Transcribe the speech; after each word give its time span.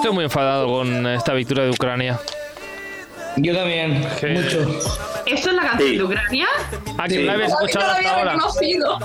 estoy 0.00 0.14
muy 0.14 0.24
enfadado 0.24 0.66
con 0.66 1.06
esta 1.08 1.34
victoria 1.34 1.64
de 1.64 1.70
Ucrania. 1.70 2.18
Yo 3.36 3.54
también, 3.54 4.00
mucho. 4.00 4.66
¿Esto 5.26 5.50
es 5.50 5.54
la 5.56 5.62
canción 5.62 5.96
de 5.98 6.02
Ucrania? 6.02 6.46
Ah, 6.98 7.06
que 7.06 7.22
la 7.22 7.34
habéis 7.34 7.50
escuchado 7.50 7.84
no 7.84 7.92
hasta 7.92 7.98
había 7.98 8.14
ahora. 8.16 8.32
reconocido. 8.32 8.98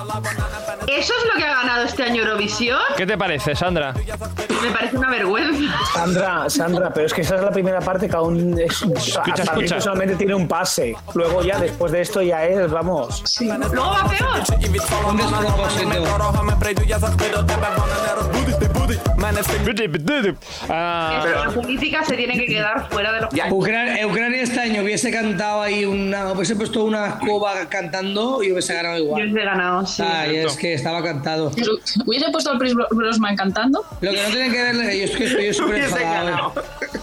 ¿Eso 0.88 1.14
es 1.20 1.34
lo 1.34 1.38
que 1.38 1.44
ha 1.44 1.54
ganado 1.56 1.84
este 1.84 2.04
año 2.04 2.24
Eurovisión? 2.24 2.80
¿Qué 2.96 3.06
te 3.06 3.18
parece, 3.18 3.56
Sandra? 3.56 3.94
Me 4.62 4.72
parece 4.72 4.98
una 4.98 5.10
vergüenza. 5.12 5.74
Sandra, 5.94 6.50
Sandra, 6.50 6.94
pero 6.94 7.06
es 7.08 7.14
que 7.14 7.22
esa 7.22 7.36
es 7.36 7.42
la 7.42 7.52
primera 7.52 7.82
parte 7.82 8.08
que 8.08 8.16
aún 8.16 8.58
es, 8.58 8.82
hasta 8.82 8.98
escucha. 9.32 9.44
ahora 9.52 9.82
solamente 9.82 10.16
tiene 10.16 10.34
un 10.34 10.48
pase. 10.48 10.96
Luego 11.14 11.44
ya, 11.44 11.60
después 11.60 11.92
de 11.92 12.02
esto 12.02 12.22
ya 12.22 12.46
es, 12.46 12.72
vamos. 12.72 13.22
Luego 13.42 13.92
va 13.92 14.10
peor. 14.10 14.44
Despropósito. 18.88 20.36
Ah, 20.70 21.24
La 21.46 21.52
política 21.52 22.04
se 22.04 22.16
tiene 22.16 22.36
que 22.38 22.46
quedar 22.46 22.90
fuera 22.90 23.12
de 23.12 23.22
los 23.22 23.30
Ucrania, 23.52 24.08
Ucrania 24.08 24.42
este 24.42 24.60
año 24.60 24.84
hubiese 24.84 25.12
cantado 25.12 25.62
ahí 25.62 25.86
una. 25.86 26.32
hubiese 26.32 26.56
puesto 26.56 26.84
una 26.84 27.08
escoba 27.08 27.54
cantando 27.70 28.44
y 28.44 28.52
hubiese 28.52 28.74
ganado 28.74 28.98
igual. 28.98 29.22
Yo 29.24 29.32
hubiese 29.32 29.46
ganado, 29.46 29.86
sí. 29.86 30.04
Ay, 30.06 30.38
es 30.38 30.56
que 30.58 30.74
estaba 30.74 31.04
cantado. 31.04 31.52
Hubiese 32.06 32.32
puesto 32.32 32.52
al 32.52 32.60
Chris 32.60 32.74
Brosman 32.92 33.36
cantando. 33.36 33.84
Lo 34.02 34.12
que 34.12 34.22
no 34.22 34.30
tiene 34.30 34.52
que 34.52 34.62
ver, 34.62 34.76
yo 34.76 35.04
es 35.06 35.12
que 35.12 35.26
estoy 35.26 35.54
súper 35.66 35.84
enfadado. 35.84 36.54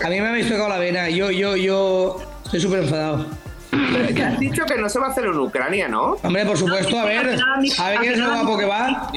A 0.04 0.08
mí 0.08 0.20
me 0.20 0.28
habéis 0.28 0.48
tocado 0.48 0.68
la 0.68 0.78
vena. 0.78 1.08
Yo, 1.10 1.30
yo, 1.30 1.56
yo 1.56 2.16
estoy 2.44 2.60
súper 2.60 2.80
enfadado. 2.80 3.26
Pero 3.72 4.04
es 4.04 4.14
que 4.14 4.22
has 4.22 4.38
dicho 4.38 4.66
que 4.66 4.76
no 4.76 4.88
se 4.90 4.98
va 4.98 5.06
a 5.06 5.10
hacer 5.10 5.24
en 5.24 5.38
Ucrania, 5.38 5.88
¿no? 5.88 6.16
Hombre, 6.22 6.44
por 6.44 6.58
supuesto, 6.58 6.98
a 6.98 7.06
ver. 7.06 7.38
A 7.78 7.88
ver 7.90 7.98
quién 8.00 8.12
es 8.12 8.18
lo 8.18 8.30
guapo 8.30 8.58
que 8.58 8.66
va. 8.66 9.10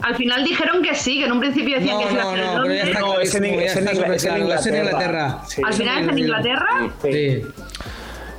Al 0.00 0.14
final 0.16 0.42
dijeron 0.44 0.82
que 0.82 0.94
sí, 0.94 1.18
que 1.18 1.26
en 1.26 1.32
un 1.32 1.40
principio 1.40 1.76
decían 1.78 1.96
No, 2.00 2.08
que 2.08 2.14
no, 2.14 2.34
en 2.34 2.40
no, 2.40 2.62
pero 2.62 2.74
ya 2.74 2.82
está 2.84 3.00
No, 3.00 3.20
es 3.20 3.34
en- 3.34 3.44
es 3.44 3.52
en 3.52 3.60
es 3.60 3.76
en 3.76 3.84
claro, 3.98 4.12
es 4.14 4.24
en 4.24 4.36
Inglaterra. 4.38 4.78
Inglaterra. 4.78 5.38
Sí. 5.46 5.62
Al 5.64 5.74
final 5.74 6.02
es 6.04 6.08
en 6.08 6.18
Inglaterra. 6.18 6.68
Sí. 7.02 7.42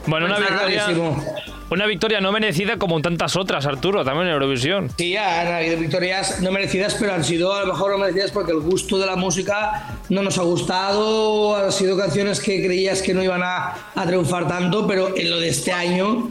Bueno, 0.07 0.25
una 0.25 0.35
Está 0.37 0.49
victoria, 0.49 0.83
clarísimo. 0.85 1.25
Una 1.73 1.85
victoria 1.85 2.21
no 2.21 2.31
merecida 2.31 2.77
como 2.77 3.01
tantas 3.01 3.35
otras, 3.35 3.65
Arturo, 3.65 4.03
también 4.03 4.27
en 4.27 4.33
Eurovisión. 4.33 4.89
Sí, 4.97 5.15
han 5.17 5.47
habido 5.47 5.77
victorias 5.77 6.41
no 6.41 6.51
merecidas, 6.51 6.95
pero 6.99 7.13
han 7.13 7.23
sido 7.23 7.53
a 7.53 7.61
lo 7.61 7.67
mejor 7.67 7.91
no 7.91 7.97
merecidas 7.97 8.31
porque 8.31 8.51
el 8.51 8.59
gusto 8.59 8.97
de 8.97 9.05
la 9.05 9.15
música 9.15 9.97
no 10.09 10.21
nos 10.21 10.37
ha 10.37 10.43
gustado. 10.43 11.55
Han 11.55 11.71
sido 11.71 11.97
canciones 11.97 12.39
que 12.39 12.63
creías 12.63 13.01
que 13.01 13.13
no 13.13 13.23
iban 13.23 13.41
a, 13.43 13.91
a 13.95 14.05
triunfar 14.05 14.47
tanto, 14.47 14.87
pero 14.87 15.15
en 15.15 15.29
lo 15.29 15.39
de 15.39 15.49
este 15.49 15.71
año 15.71 16.29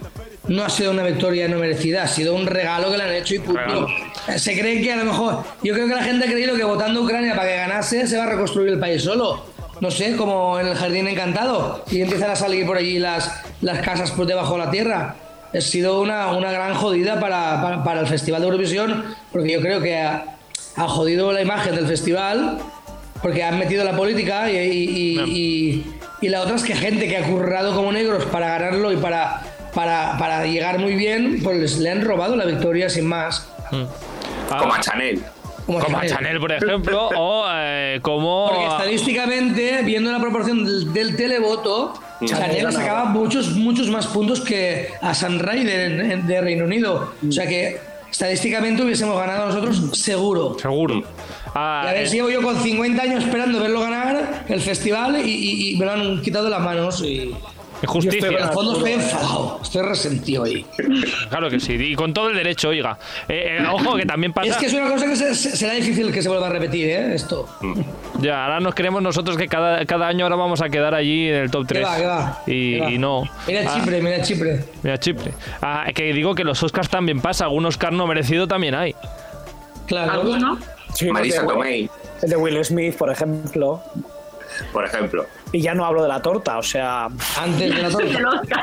no 0.48 0.64
ha 0.64 0.70
sido 0.70 0.90
una 0.90 1.02
victoria 1.04 1.48
no 1.48 1.58
merecida, 1.58 2.02
ha 2.02 2.08
sido 2.08 2.34
un 2.34 2.46
regalo 2.46 2.90
que 2.90 2.98
le 2.98 3.04
han 3.04 3.12
hecho 3.12 3.34
y 3.34 3.38
punto. 3.38 3.60
Regalo. 3.60 3.88
Se 4.36 4.58
cree 4.58 4.82
que 4.82 4.92
a 4.92 4.96
lo 4.96 5.04
mejor, 5.04 5.44
yo 5.62 5.74
creo 5.74 5.86
que 5.88 5.94
la 5.94 6.02
gente 6.02 6.26
ha 6.26 6.30
creído 6.30 6.56
que 6.56 6.64
votando 6.64 7.02
Ucrania 7.02 7.34
para 7.34 7.48
que 7.48 7.56
ganase 7.56 8.06
se 8.06 8.16
va 8.16 8.24
a 8.24 8.30
reconstruir 8.30 8.68
el 8.68 8.78
país 8.78 9.02
solo. 9.02 9.44
No 9.80 9.90
sé, 9.90 10.16
como 10.16 10.60
en 10.60 10.68
el 10.68 10.76
jardín 10.76 11.08
encantado. 11.08 11.84
Y 11.90 12.02
empiezan 12.02 12.30
a 12.30 12.36
salir 12.36 12.64
por 12.64 12.76
allí 12.76 13.00
las, 13.00 13.42
las 13.62 13.80
casas 13.80 14.12
por 14.12 14.26
debajo 14.26 14.52
de 14.52 14.58
la 14.58 14.70
tierra. 14.70 15.16
Ha 15.54 15.60
sido 15.60 16.00
una, 16.00 16.32
una 16.32 16.50
gran 16.50 16.74
jodida 16.74 17.20
para, 17.20 17.60
para, 17.62 17.84
para 17.84 18.00
el 18.00 18.06
Festival 18.06 18.40
de 18.40 18.46
Eurovisión, 18.48 19.04
porque 19.32 19.52
yo 19.52 19.60
creo 19.60 19.80
que 19.80 19.98
ha, 19.98 20.24
ha 20.76 20.88
jodido 20.88 21.30
la 21.32 21.42
imagen 21.42 21.74
del 21.74 21.86
festival, 21.86 22.58
porque 23.22 23.44
han 23.44 23.58
metido 23.58 23.84
la 23.84 23.96
política 23.96 24.50
y, 24.50 24.56
y, 24.56 24.60
y- 24.60 25.20
y- 25.30 25.86
y 26.22 26.28
la 26.28 26.40
otra 26.42 26.54
es 26.56 26.62
que 26.62 26.74
gente 26.74 27.08
que 27.08 27.16
ha 27.18 27.24
currado 27.26 27.74
como 27.74 27.90
negros 27.92 28.24
para 28.26 28.48
ganarlo 28.48 28.92
y 28.92 28.96
para, 28.96 29.42
para, 29.74 30.16
para 30.18 30.46
llegar 30.46 30.78
muy 30.78 30.94
bien, 30.94 31.40
pues 31.42 31.58
les- 31.58 31.78
le 31.78 31.90
han 31.90 32.02
robado 32.04 32.36
la 32.36 32.44
victoria 32.46 32.88
sin 32.88 33.06
más. 33.06 33.46
Como 34.48 34.74
a 34.74 34.80
Chanel. 34.80 35.22
Como 35.66 35.78
Como 35.80 35.98
a 35.98 36.06
Chanel, 36.06 36.40
por 36.40 36.52
ejemplo, 36.52 37.08
o 37.16 37.44
eh, 37.54 37.98
como... 38.02 38.48
Porque 38.48 38.64
estadísticamente, 38.66 39.82
viendo 39.84 40.10
la 40.10 40.18
proporción 40.20 40.64
del, 40.64 40.92
del 40.92 41.16
televoto, 41.16 41.94
Mm. 42.20 42.26
Chanel 42.26 42.72
sacaba 42.72 43.06
muchos, 43.06 43.50
muchos 43.56 43.88
más 43.88 44.06
puntos 44.06 44.40
que 44.42 44.88
a 45.00 45.12
Sunray 45.12 45.64
de, 45.64 46.18
de 46.18 46.40
Reino 46.40 46.64
Unido. 46.66 47.14
O 47.28 47.32
sea 47.32 47.48
que 47.48 47.80
estadísticamente 48.12 48.80
hubiésemos 48.84 49.18
ganado 49.18 49.46
nosotros 49.46 49.82
seguro. 49.98 50.56
Seguro. 50.56 51.02
Ah, 51.52 51.82
Y 51.84 51.88
a 51.88 51.92
ver 51.94 52.02
eh, 52.04 52.06
si 52.06 52.16
llevo 52.16 52.30
yo 52.30 52.40
con 52.40 52.56
50 52.62 53.02
años 53.02 53.24
esperando 53.24 53.58
verlo 53.58 53.80
ganar 53.80 54.44
el 54.48 54.60
festival 54.60 55.16
y, 55.26 55.30
y- 55.30 55.70
y 55.72 55.76
me 55.78 55.84
lo 55.84 55.90
han 55.92 56.22
quitado 56.22 56.44
de 56.44 56.50
las 56.50 56.60
manos. 56.60 57.02
Y... 57.02 57.34
Justicia. 57.86 58.20
Yo 58.20 58.26
estoy- 58.26 58.42
en 58.42 58.48
el 58.48 58.54
fondo 58.54 58.72
estoy 58.76 58.92
enfadado, 58.92 59.60
estoy 59.62 59.82
resentido 59.82 60.44
ahí. 60.44 60.66
Claro 61.28 61.50
que 61.50 61.60
sí, 61.60 61.74
y 61.74 61.94
con 61.94 62.12
todo 62.14 62.30
el 62.30 62.36
derecho, 62.36 62.68
oiga. 62.68 62.98
Eh, 63.28 63.58
eh, 63.60 63.66
ojo, 63.72 63.96
que 63.96 64.06
también 64.06 64.32
pasa... 64.32 64.50
Es 64.50 64.56
que 64.56 64.66
es 64.66 64.72
una 64.74 64.88
cosa 64.90 65.06
que 65.06 65.16
se- 65.16 65.34
se- 65.34 65.56
será 65.56 65.74
difícil 65.74 66.12
que 66.12 66.22
se 66.22 66.28
vuelva 66.28 66.46
a 66.46 66.50
repetir, 66.50 66.88
¿eh? 66.88 67.14
Esto. 67.14 67.48
Ya, 68.20 68.44
ahora 68.44 68.60
nos 68.60 68.74
creemos 68.74 69.02
nosotros 69.02 69.36
que 69.36 69.48
cada, 69.48 69.84
cada 69.86 70.06
año 70.08 70.24
ahora 70.24 70.36
vamos 70.36 70.60
a 70.62 70.68
quedar 70.68 70.94
allí 70.94 71.28
en 71.28 71.34
el 71.36 71.50
top 71.50 71.66
3. 71.66 71.84
va, 71.84 71.96
qué 71.96 72.06
va, 72.06 72.42
y, 72.46 72.74
qué 72.74 72.80
va. 72.80 72.90
y 72.90 72.98
no. 72.98 73.24
Mira 73.46 73.60
Ah, 73.66 73.74
Chipre, 73.74 74.02
mira 74.02 74.22
Chipre. 74.22 74.64
mira 74.82 74.98
Chipre. 74.98 75.32
Ah, 75.60 75.86
que 75.94 76.12
digo 76.12 76.34
que 76.34 76.44
los 76.44 76.62
Oscars 76.62 76.88
también 76.88 77.20
pasa, 77.20 77.44
algún 77.44 77.64
Oscar 77.66 77.92
no 77.92 78.06
merecido 78.06 78.46
también 78.46 78.74
hay. 78.74 78.94
Claro. 79.86 80.12
¿Alguno? 80.12 80.58
Sí, 80.94 81.10
Marisa 81.10 81.40
el 81.40 81.46
de- 81.46 81.52
Tomei, 81.52 81.90
El 82.22 82.30
de 82.30 82.36
Will 82.36 82.64
Smith, 82.64 82.96
por 82.96 83.10
ejemplo. 83.10 83.82
Por 84.72 84.84
ejemplo. 84.84 85.26
Y 85.52 85.60
ya 85.62 85.74
no 85.74 85.84
hablo 85.84 86.02
de 86.02 86.08
la 86.08 86.20
torta, 86.22 86.58
o 86.58 86.62
sea, 86.62 87.06
Antes 87.38 87.74
de 87.74 87.82
la 87.82 87.90
torta. 87.90 88.62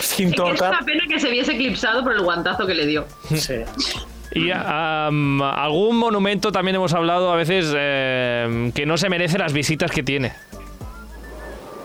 Sin 0.00 0.28
Es 0.30 0.36
torta. 0.36 0.70
una 0.70 0.80
pena 0.80 1.04
que 1.08 1.18
se 1.20 1.30
viese 1.30 1.52
eclipsado 1.52 2.02
por 2.02 2.12
el 2.12 2.22
guantazo 2.22 2.66
que 2.66 2.74
le 2.74 2.86
dio. 2.86 3.06
Sí. 3.34 3.56
Y 4.34 4.50
am, 4.50 5.42
algún 5.42 5.98
monumento 5.98 6.50
también 6.52 6.76
hemos 6.76 6.94
hablado 6.94 7.30
a 7.32 7.36
veces 7.36 7.72
eh, 7.76 8.70
que 8.74 8.86
no 8.86 8.96
se 8.96 9.08
merece 9.10 9.36
las 9.38 9.52
visitas 9.52 9.90
que 9.90 10.02
tiene. 10.02 10.32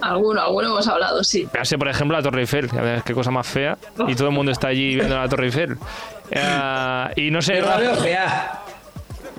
Alguno, 0.01 0.41
alguno 0.41 0.67
hemos 0.67 0.87
hablado, 0.87 1.23
sí. 1.23 1.49
Véase, 1.51 1.77
por 1.77 1.89
ejemplo, 1.89 2.15
la 2.15 2.23
Torre 2.23 2.41
Eiffel. 2.41 2.69
Ya 2.71 2.81
ves 2.81 3.03
qué 3.03 3.13
cosa 3.13 3.31
más 3.31 3.47
fea. 3.47 3.77
Y 4.07 4.15
todo 4.15 4.27
el 4.29 4.33
mundo 4.33 4.51
está 4.51 4.67
allí 4.69 4.95
viendo 4.95 5.17
la 5.17 5.27
Torre 5.27 5.45
Eiffel. 5.45 5.77
Eh, 6.29 7.07
y 7.15 7.31
no 7.31 7.41
sé. 7.41 7.53
Pero 7.53 7.67
la 7.67 7.77
veo 7.77 7.95
fea. 7.95 8.59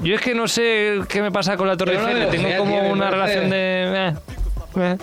Yo 0.02 0.14
es 0.14 0.20
que 0.20 0.34
no 0.34 0.46
sé 0.48 1.00
qué 1.08 1.20
me 1.22 1.32
pasa 1.32 1.56
con 1.56 1.66
la 1.66 1.76
Torre 1.76 1.94
no 1.98 2.08
Eiffel. 2.08 2.30
Tengo 2.30 2.56
como 2.58 2.80
tío, 2.80 2.92
una 2.92 3.10
relación 3.10 3.50
de. 3.50 4.10
eh, 4.10 4.14
eh. 4.76 4.98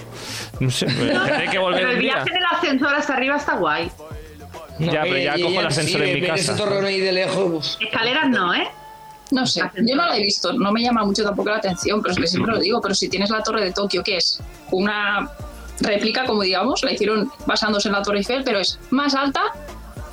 No 0.60 0.70
sé, 0.72 0.86
tendré 0.86 1.50
que 1.50 1.58
volver 1.58 1.82
Pero 1.82 1.92
el 1.92 2.00
viaje 2.00 2.30
en 2.30 2.38
el 2.38 2.44
ascensor 2.52 2.94
hasta 2.96 3.14
arriba 3.14 3.36
está 3.36 3.58
guay. 3.58 3.92
Ya, 4.80 5.02
pero 5.04 5.18
ya 5.18 5.38
y- 5.38 5.42
cojo 5.42 5.54
y- 5.54 5.58
el 5.58 5.68
ascensor 5.68 6.02
sí, 6.02 6.10
en 6.10 6.16
mi 6.22 6.28
casa. 6.28 6.54
Ese 6.54 6.54
torreón 6.56 6.86
ahí 6.86 7.00
de 7.00 7.12
lejos. 7.12 7.78
Escaleras 7.82 8.30
no, 8.30 8.54
¿eh? 8.54 8.68
No 9.32 9.46
sé, 9.48 9.62
yo 9.76 9.96
no 9.96 10.06
la 10.06 10.18
he 10.18 10.22
visto, 10.22 10.54
no 10.54 10.72
me 10.72 10.82
llama 10.84 11.04
mucho 11.04 11.24
tampoco 11.24 11.50
la 11.50 11.58
atención, 11.58 12.00
pero 12.02 12.14
es 12.14 12.20
que 12.20 12.28
siempre 12.28 12.54
lo 12.54 12.60
digo, 12.60 12.80
pero 12.80 12.94
si 12.94 13.10
tienes 13.10 13.32
la 13.32 13.42
Torre 13.42 13.64
de 13.64 13.72
Tokio, 13.74 14.04
que 14.04 14.18
es 14.18 14.40
una 14.72 15.30
réplica, 15.82 16.26
como 16.26 16.44
digamos, 16.44 16.84
la 16.84 16.92
hicieron 16.92 17.32
basándose 17.48 17.88
en 17.90 17.94
la 17.94 18.04
Torre 18.04 18.20
Eiffel, 18.20 18.44
pero 18.44 18.60
es 18.60 18.80
más 18.92 19.16
alta, 19.16 19.42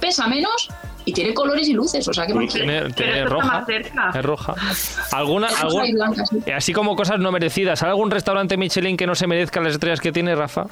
pesa 0.00 0.26
menos 0.28 0.68
y 1.04 1.12
tiene 1.12 1.34
colores 1.34 1.68
y 1.68 1.72
luces, 1.72 2.06
o 2.06 2.12
sea 2.12 2.26
que 2.26 2.34
más 2.34 2.52
Tiene, 2.52 2.82
Pero 2.82 2.94
tiene 2.94 3.24
roja. 3.24 3.46
más 3.46 3.66
cerca. 3.66 4.10
Es 4.14 4.24
roja. 4.24 4.54
¿Alguna, 5.12 5.48
blanca, 5.92 6.26
sí. 6.26 6.50
así 6.50 6.72
como 6.72 6.96
cosas 6.96 7.18
no 7.18 7.32
merecidas. 7.32 7.82
¿Hay 7.82 7.90
algún 7.90 8.10
restaurante 8.10 8.56
Michelin 8.56 8.96
que 8.96 9.06
no 9.06 9.14
se 9.14 9.26
merezca 9.26 9.60
las 9.60 9.74
estrellas 9.74 10.00
que 10.00 10.12
tiene, 10.12 10.34
Rafa? 10.34 10.66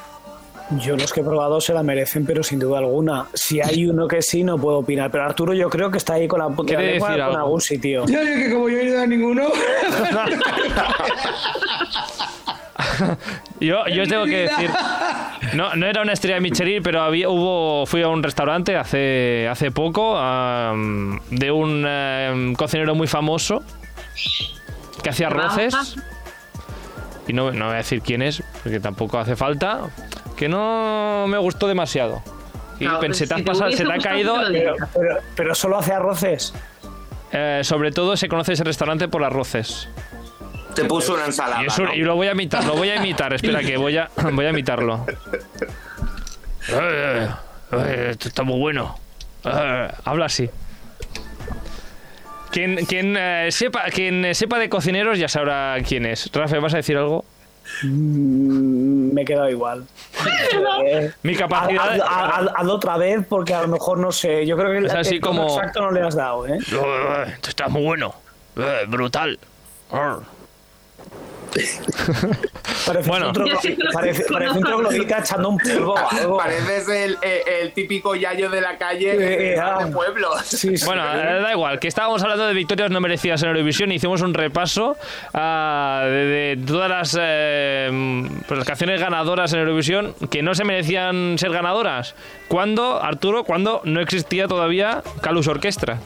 Yo 0.79 0.97
los 0.97 1.13
que 1.13 1.21
he 1.21 1.25
probado 1.25 1.61
se 1.61 1.75
la 1.75 1.83
merecen, 1.83 2.25
pero 2.25 2.45
sin 2.45 2.61
duda 2.61 2.79
alguna. 2.79 3.27
Si 3.35 3.61
hay 3.61 3.87
uno 3.87 4.07
que 4.07 4.23
sí, 4.23 4.45
no 4.45 4.57
puedo 4.57 4.79
opinar. 4.79 5.11
Pero 5.11 5.25
Arturo 5.25 5.53
yo 5.53 5.69
creo 5.69 5.91
que 5.91 5.99
está 5.99 6.15
ahí 6.15 6.29
con 6.29 6.39
la 6.39 6.47
punta 6.47 6.63
de 6.63 6.73
la 6.75 6.79
¿Quiere 6.79 6.93
lengua 6.93 7.09
decir 7.09 7.23
con 7.25 7.31
algo? 7.33 7.45
algún 7.45 7.61
sitio. 7.61 8.05
Yo 8.07 8.25
digo 8.25 8.37
que 8.37 8.53
como 8.53 8.69
yo 8.69 8.79
he 8.79 8.85
ido 8.85 9.01
a 9.03 9.07
ninguno. 9.07 9.49
Yo, 13.61 13.87
yo 13.89 14.07
tengo 14.07 14.25
que 14.25 14.49
decir, 14.49 14.71
no, 15.55 15.75
no 15.77 15.87
era 15.87 16.01
una 16.03 16.13
estrella 16.13 16.37
de 16.37 16.41
Michelin, 16.41 16.83
pero 16.83 17.03
había, 17.03 17.29
hubo, 17.29 17.85
fui 17.85 18.03
a 18.03 18.09
un 18.09 18.23
restaurante 18.23 18.77
hace, 18.77 19.47
hace 19.51 19.71
poco 19.71 20.15
de 21.31 21.51
un 21.51 21.85
em, 21.87 22.55
cocinero 22.55 22.95
muy 22.95 23.07
famoso 23.07 23.63
que 25.03 25.11
hacía 25.11 25.27
arroces. 25.27 25.75
Y 27.29 27.33
no, 27.33 27.53
no 27.53 27.67
voy 27.67 27.75
a 27.75 27.79
decir 27.79 28.01
quién 28.01 28.23
es, 28.23 28.43
porque 28.63 28.81
tampoco 28.81 29.19
hace 29.19 29.37
falta, 29.37 29.81
que 30.37 30.49
no 30.49 31.27
me 31.29 31.39
gustó 31.39 31.69
demasiado. 31.69 32.23
Y 32.77 32.85
Claro, 32.85 33.01
pensé, 33.01 33.27
te 33.27 33.35
si 33.35 33.43
te 33.43 33.47
pasado, 33.47 33.71
se 33.73 33.85
te 33.85 33.93
ha 33.93 33.99
caído. 33.99 34.37
pero 35.37 35.55
solo 35.55 35.79
hace 35.79 35.93
arroces. 35.93 36.55
Eh, 37.33 37.61
sobre 37.63 37.93
todo 37.93 38.17
se 38.17 38.29
conoce 38.29 38.55
ese 38.55 38.65
restaurante 38.65 39.07
por 39.07 39.23
arroces. 39.23 39.89
Te 40.83 40.89
puso 40.89 41.15
una 41.15 41.27
ensalada. 41.27 41.63
Y, 41.63 41.67
eso- 41.67 41.83
¿no? 41.85 41.95
y 41.95 41.99
lo 42.01 42.15
voy 42.17 42.29
a 42.29 42.33
imitar, 42.33 42.65
lo 42.65 42.75
voy 42.77 42.89
a 42.91 42.97
imitar. 42.97 43.33
Espera, 43.33 43.61
que 43.61 43.77
voy 43.77 43.97
a, 43.97 44.11
voy 44.33 44.47
a 44.47 44.51
imitarlo. 44.51 45.07
Eh, 46.69 47.29
eh, 47.73 48.09
esto 48.11 48.29
está 48.29 48.43
muy 48.43 48.59
bueno. 48.59 48.99
Eh, 49.45 49.89
habla 50.05 50.27
así. 50.27 50.49
Quien, 52.51 52.85
quien, 52.87 53.17
eh, 53.17 53.49
sepa, 53.53 53.85
quien 53.85 54.25
eh, 54.25 54.35
sepa 54.35 54.59
de 54.59 54.69
cocineros 54.69 55.19
ya 55.19 55.29
sabrá 55.29 55.77
quién 55.87 56.05
es. 56.07 56.31
Rafa, 56.33 56.59
¿vas 56.59 56.75
a 56.75 56.79
decir 56.79 56.97
algo? 56.97 57.25
Mm, 57.85 59.13
me 59.13 59.23
he 59.23 59.25
quedado 59.25 59.49
igual. 59.49 59.85
Eh, 60.85 61.13
Mi 61.23 61.37
capacidad. 61.37 61.81
haz- 61.95 62.01
haz- 62.03 62.53
hazlo 62.57 62.75
otra 62.75 62.97
vez 62.97 63.25
porque 63.29 63.55
a 63.55 63.63
lo 63.63 63.69
mejor 63.69 63.99
no 63.99 64.11
sé. 64.11 64.45
Yo 64.47 64.57
creo 64.57 64.73
que 64.73 64.79
el, 64.79 64.87
Es 64.87 64.95
así 64.95 65.15
el 65.17 65.21
como- 65.21 65.47
exacto 65.55 65.81
no 65.83 65.93
le 65.93 66.03
has 66.03 66.17
dado, 66.17 66.47
¿eh? 66.49 66.59
Eh, 66.73 67.25
esto 67.35 67.51
está 67.51 67.69
muy 67.69 67.83
bueno. 67.85 68.15
Eh, 68.57 68.85
brutal. 68.89 69.39
Arr. 69.93 70.21
Parece 72.87 73.09
Bueno. 73.09 73.29
un 73.29 73.35
troglodita- 73.35 73.93
parece, 73.93 74.25
parece 74.33 74.53
un 74.59 74.65
troglodita 74.65 75.19
echando 75.19 75.49
un 75.51 75.59
polvo 75.59 75.95
o 75.95 75.99
algo. 76.11 76.37
Pareces 76.39 76.89
el, 76.89 77.19
el- 77.23 77.49
el 77.63 77.73
típico 77.73 78.15
yayo 78.15 78.49
de 78.51 78.61
la 78.61 78.79
calle 78.79 79.13
Eh, 79.13 79.17
de, 79.55 79.59
ah. 79.61 79.85
de 79.85 79.93
pueblo. 79.93 80.31
Sí, 80.45 80.77
sí. 80.77 80.85
Bueno, 80.91 81.03
eh, 81.15 81.41
da 81.41 81.53
igual, 81.53 81.79
que 81.79 81.89
estábamos 81.89 82.23
hablando 82.23 82.47
de 82.47 82.55
victorias 82.55 82.91
no 82.91 83.01
merecidas 83.01 83.43
en 83.43 83.49
Eurovisión 83.51 83.93
y 83.93 83.97
hicimos 83.97 84.23
un 84.23 84.35
repaso 84.35 84.97
ah, 85.35 86.03
de, 86.05 86.57
de 86.57 86.59
todas 86.67 86.89
las, 86.91 87.17
eh, 87.21 88.29
pues 88.49 88.59
las 88.59 88.67
canciones 88.67 89.01
ganadoras 89.01 89.53
en 89.53 89.61
Eurovisión 89.61 90.15
que 90.31 90.43
no 90.43 90.55
se 90.55 90.65
merecían 90.65 91.37
ser 91.39 91.51
ganadoras. 91.51 92.15
¿Cuándo, 92.49 93.03
Arturo? 93.03 93.45
Cuando 93.45 93.81
no 93.85 94.01
existía 94.01 94.49
todavía 94.49 95.03
Calus 95.23 95.47
Orquestra. 95.49 95.99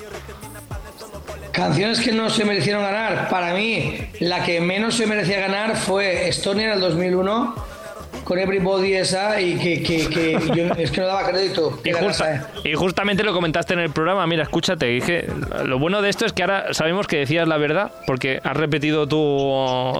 Canciones 1.54 2.00
que 2.00 2.12
no 2.12 2.28
se 2.30 2.44
merecieron 2.44 2.82
ganar. 2.82 3.28
Para 3.28 3.54
mí, 3.54 3.96
la 4.20 4.42
que 4.44 4.60
menos 4.60 4.94
se 4.96 5.06
merecía 5.06 5.38
ganar 5.40 5.76
fue 5.76 6.28
Estonia 6.28 6.66
en 6.66 6.72
el 6.72 6.80
2001 6.80 7.54
con 8.24 8.38
Everybody 8.38 8.94
esa 8.94 9.40
y 9.40 9.54
que, 9.56 9.82
que- 9.82 10.08
que 10.08 10.32
yo 10.54 10.64
es 10.78 10.90
que 10.90 11.00
no 11.00 11.06
daba 11.06 11.28
crédito. 11.30 11.78
Y, 11.84 11.92
justa- 11.92 12.24
ganase. 12.26 12.68
y 12.68 12.74
justamente 12.74 13.22
lo 13.22 13.32
comentaste 13.32 13.74
en 13.74 13.80
el 13.80 13.90
programa. 13.90 14.26
Mira, 14.26 14.42
escúchate. 14.44 14.86
Dije, 14.86 15.26
lo 15.64 15.78
bueno 15.78 16.02
de 16.02 16.08
esto 16.10 16.24
es 16.26 16.32
que 16.32 16.42
ahora 16.42 16.72
sabemos 16.72 17.06
que 17.06 17.18
decías 17.18 17.46
la 17.46 17.56
verdad 17.58 17.92
porque 18.06 18.40
has 18.42 18.56
repetido 18.56 19.06
tu, 19.06 19.16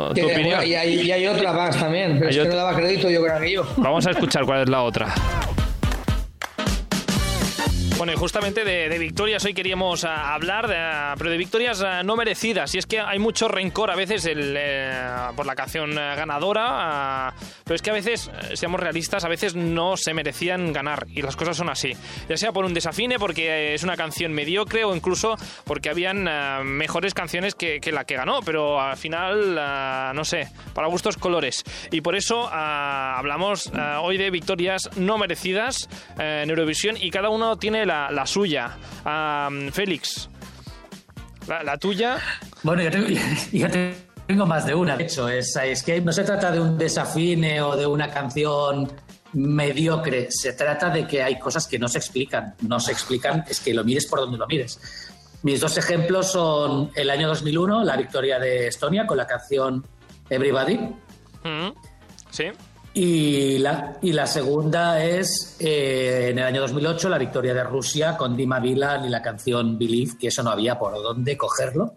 tu 0.09 0.15
Que, 0.15 0.25
opinión. 0.25 0.67
y, 0.67 0.75
hay, 0.75 1.03
y 1.03 1.13
hay 1.13 1.27
otra 1.29 1.53
más 1.53 1.79
también, 1.79 2.17
pero 2.19 2.31
Hay 2.31 2.37
es 2.37 2.43
que 2.43 2.49
no 2.49 2.57
daba 2.57 2.75
crédito 2.75 3.09
yo 3.11 3.21
con 3.21 3.31
aquello. 3.31 3.65
Vamos 3.77 4.05
a 4.07 4.11
escuchar 4.11 4.45
cuál 4.45 4.63
es 4.63 4.69
la 4.69 4.83
otra. 4.83 5.15
Bueno, 8.05 8.19
y 8.19 8.21
justamente 8.21 8.65
de, 8.67 8.91
de 8.91 8.99
victorias 8.99 9.43
hoy 9.47 9.55
queríamos 9.55 10.05
ah, 10.05 10.35
hablar, 10.35 10.69
de, 10.69 10.77
ah, 10.77 11.15
pero 11.17 11.31
de 11.31 11.39
victorias 11.39 11.81
ah, 11.81 12.03
no 12.03 12.17
merecidas. 12.17 12.75
Y 12.75 12.79
es 12.79 12.85
que 12.85 13.01
hay 13.01 13.19
mucho 13.19 13.49
rencor 13.49 13.91
a 13.91 13.97
veces 13.97 14.27
el, 14.27 14.55
eh, 14.59 14.93
por 15.35 15.47
la 15.47 15.55
canción 15.55 15.93
eh, 15.93 16.15
ganadora, 16.15 16.67
ah, 16.69 17.35
pero 17.65 17.77
es 17.77 17.81
que 17.81 17.89
a 17.89 17.95
veces, 17.95 18.31
eh, 18.51 18.59
seamos 18.59 18.79
realistas, 18.79 19.25
a 19.25 19.29
veces 19.29 19.55
no 19.55 19.97
se 19.97 20.13
merecían 20.13 20.75
ganar. 20.75 21.07
Y 21.09 21.23
las 21.23 21.35
cosas 21.35 21.57
son 21.57 21.71
así. 21.71 21.97
Ya 22.29 22.37
sea 22.37 22.53
por 22.53 22.67
un 22.67 22.75
desafine, 22.75 23.19
porque 23.19 23.73
es 23.73 23.83
una 23.85 23.97
canción 23.97 24.35
mediocre, 24.35 24.85
o 24.85 24.95
incluso 24.95 25.37
porque 25.65 25.89
habían 25.89 26.25
mejores 26.77 27.15
canciones 27.15 27.55
que, 27.55 27.81
que 27.81 27.91
la 27.91 28.05
que 28.05 28.17
ganó. 28.17 28.43
Pero 28.43 28.83
al 28.83 28.99
final, 28.99 29.55
no 30.15 30.25
sé, 30.27 30.51
para 30.75 30.89
gustos 30.89 31.17
colores. 31.17 31.65
Y 31.91 32.03
por 32.03 32.17
eso 32.17 32.51
hablamos 32.53 33.73
hoy 34.03 34.19
de 34.19 34.29
victorias 34.29 34.91
no 34.97 35.17
merecidas 35.17 35.89
eh, 36.19 36.43
en 36.43 36.51
Eurovisión 36.51 36.97
y 37.01 37.11
cada 37.11 37.31
uno 37.31 37.57
tiene 37.57 37.87
la, 37.87 37.94
la 38.11 38.27
suya. 38.27 38.77
Ah, 39.05 39.49
Félix, 39.73 40.29
la, 41.49 41.63
la 41.63 41.77
tuya. 41.79 42.19
Bueno, 42.63 42.83
yo 42.83 42.91
tengo, 42.91 43.07
yo 43.53 43.67
tengo 44.27 44.47
más 44.47 44.67
de 44.67 44.75
una. 44.75 44.97
De 44.97 45.05
hecho, 45.05 45.29
es, 45.29 45.55
es 45.57 45.83
que 45.83 46.01
no 46.01 46.13
se 46.13 46.25
trata 46.25 46.51
de 46.51 46.61
un 46.61 46.79
desafine 46.79 47.61
o 47.63 47.77
de 47.77 47.87
una 47.87 48.09
canción 48.11 48.91
mediocre. 49.35 50.29
Se 50.31 50.53
trata 50.53 50.91
de 50.91 51.07
que 51.07 51.23
hay 51.23 51.39
cosas 51.39 51.67
que 51.67 51.79
no 51.79 51.89
se 51.89 51.99
explican. 51.99 52.55
No 52.63 52.79
se 52.81 52.93
explican, 52.93 53.45
es 53.49 53.61
que 53.61 53.75
lo 53.75 53.85
mires 53.85 54.07
por 54.07 54.21
donde 54.21 54.39
lo 54.39 54.47
mires. 54.47 54.79
Mis 55.43 55.61
dos 55.61 55.77
ejemplos 55.77 56.33
son 56.33 56.91
el 56.95 57.11
año 57.11 57.29
2001, 57.29 57.85
la 57.85 57.97
victoria 57.97 58.39
de 58.39 58.69
Estonia 58.69 59.07
con 59.07 59.19
la 59.19 59.27
canción 59.27 59.85
Everybody. 60.31 60.77
Mm, 60.79 61.73
Sí. 62.31 62.45
Y 62.97 63.59
la, 63.59 64.27
segunda 64.29 65.05
es 65.05 65.57
eh, 65.59 66.29
en 66.31 66.39
el 66.39 66.45
año 66.45 66.61
2008 66.61 67.09
la 67.09 67.19
victoria 67.19 67.53
de 67.53 67.65
Rusia 67.65 68.17
con 68.17 68.37
Dima 68.37 68.61
Bilan 68.61 69.05
y 69.05 69.09
la 69.09 69.21
canción 69.21 69.77
Believe, 69.77 70.13
que 70.17 70.29
eso 70.29 70.45
no 70.45 70.51
había 70.51 70.79
por 70.79 70.95
dónde 70.95 71.37
cogerlo. 71.37 71.97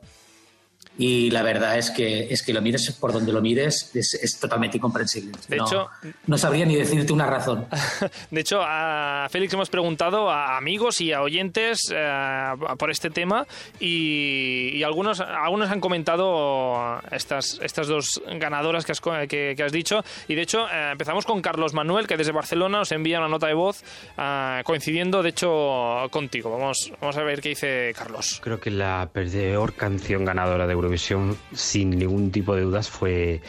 Y 0.97 1.29
la 1.31 1.43
verdad 1.43 1.77
es 1.77 1.91
que, 1.91 2.27
es 2.33 2.41
que 2.41 2.53
lo 2.53 2.61
mires 2.61 2.91
por 2.99 3.13
donde 3.13 3.31
lo 3.31 3.41
mires, 3.41 3.91
es, 3.93 4.15
es 4.15 4.39
totalmente 4.39 4.77
incomprensible. 4.77 5.31
De 5.47 5.57
no, 5.57 5.65
hecho- 5.67 5.89
no 6.25 6.37
sabría 6.37 6.65
ni 6.65 6.75
decirte 6.75 7.13
una 7.13 7.27
razón. 7.27 7.67
De 8.31 8.41
hecho, 8.41 8.61
a 8.63 9.27
Félix 9.29 9.53
hemos 9.53 9.69
preguntado 9.69 10.29
a 10.29 10.57
amigos 10.57 10.99
y 11.01 11.13
a 11.13 11.21
oyentes 11.21 11.91
eh, 11.93 12.51
por 12.79 12.89
este 12.91 13.09
tema 13.09 13.45
y, 13.79 14.69
y 14.73 14.83
algunos, 14.83 15.19
algunos 15.21 15.69
han 15.69 15.79
comentado 15.79 16.99
estas, 17.11 17.59
estas 17.61 17.87
dos 17.87 18.21
ganadoras 18.39 18.85
que 18.85 18.91
has, 18.91 19.01
que, 19.01 19.53
que 19.55 19.63
has 19.63 19.71
dicho. 19.71 20.03
Y 20.27 20.35
de 20.35 20.41
hecho, 20.41 20.67
eh, 20.67 20.89
empezamos 20.93 21.25
con 21.25 21.41
Carlos 21.41 21.73
Manuel, 21.73 22.07
que 22.07 22.17
desde 22.17 22.31
Barcelona 22.31 22.79
nos 22.79 22.91
envía 22.91 23.19
una 23.19 23.27
nota 23.29 23.47
de 23.47 23.53
voz 23.53 23.83
eh, 24.17 24.61
coincidiendo, 24.65 25.21
de 25.23 25.29
hecho, 25.29 26.07
contigo. 26.11 26.51
Vamos, 26.51 26.91
vamos 26.99 27.17
a 27.17 27.23
ver 27.23 27.41
qué 27.41 27.49
dice 27.49 27.93
Carlos. 27.95 28.39
Creo 28.43 28.59
que 28.59 28.71
la 28.71 29.09
peor 29.13 29.73
canción 29.75 30.25
ganadora 30.25 30.65
de 30.67 30.75
Eurovisión, 30.87 31.37
sin 31.53 31.89
ningún 31.99 32.31
tipo 32.31 32.55
de 32.55 32.61
dudas, 32.61 32.89
fue 32.89 33.41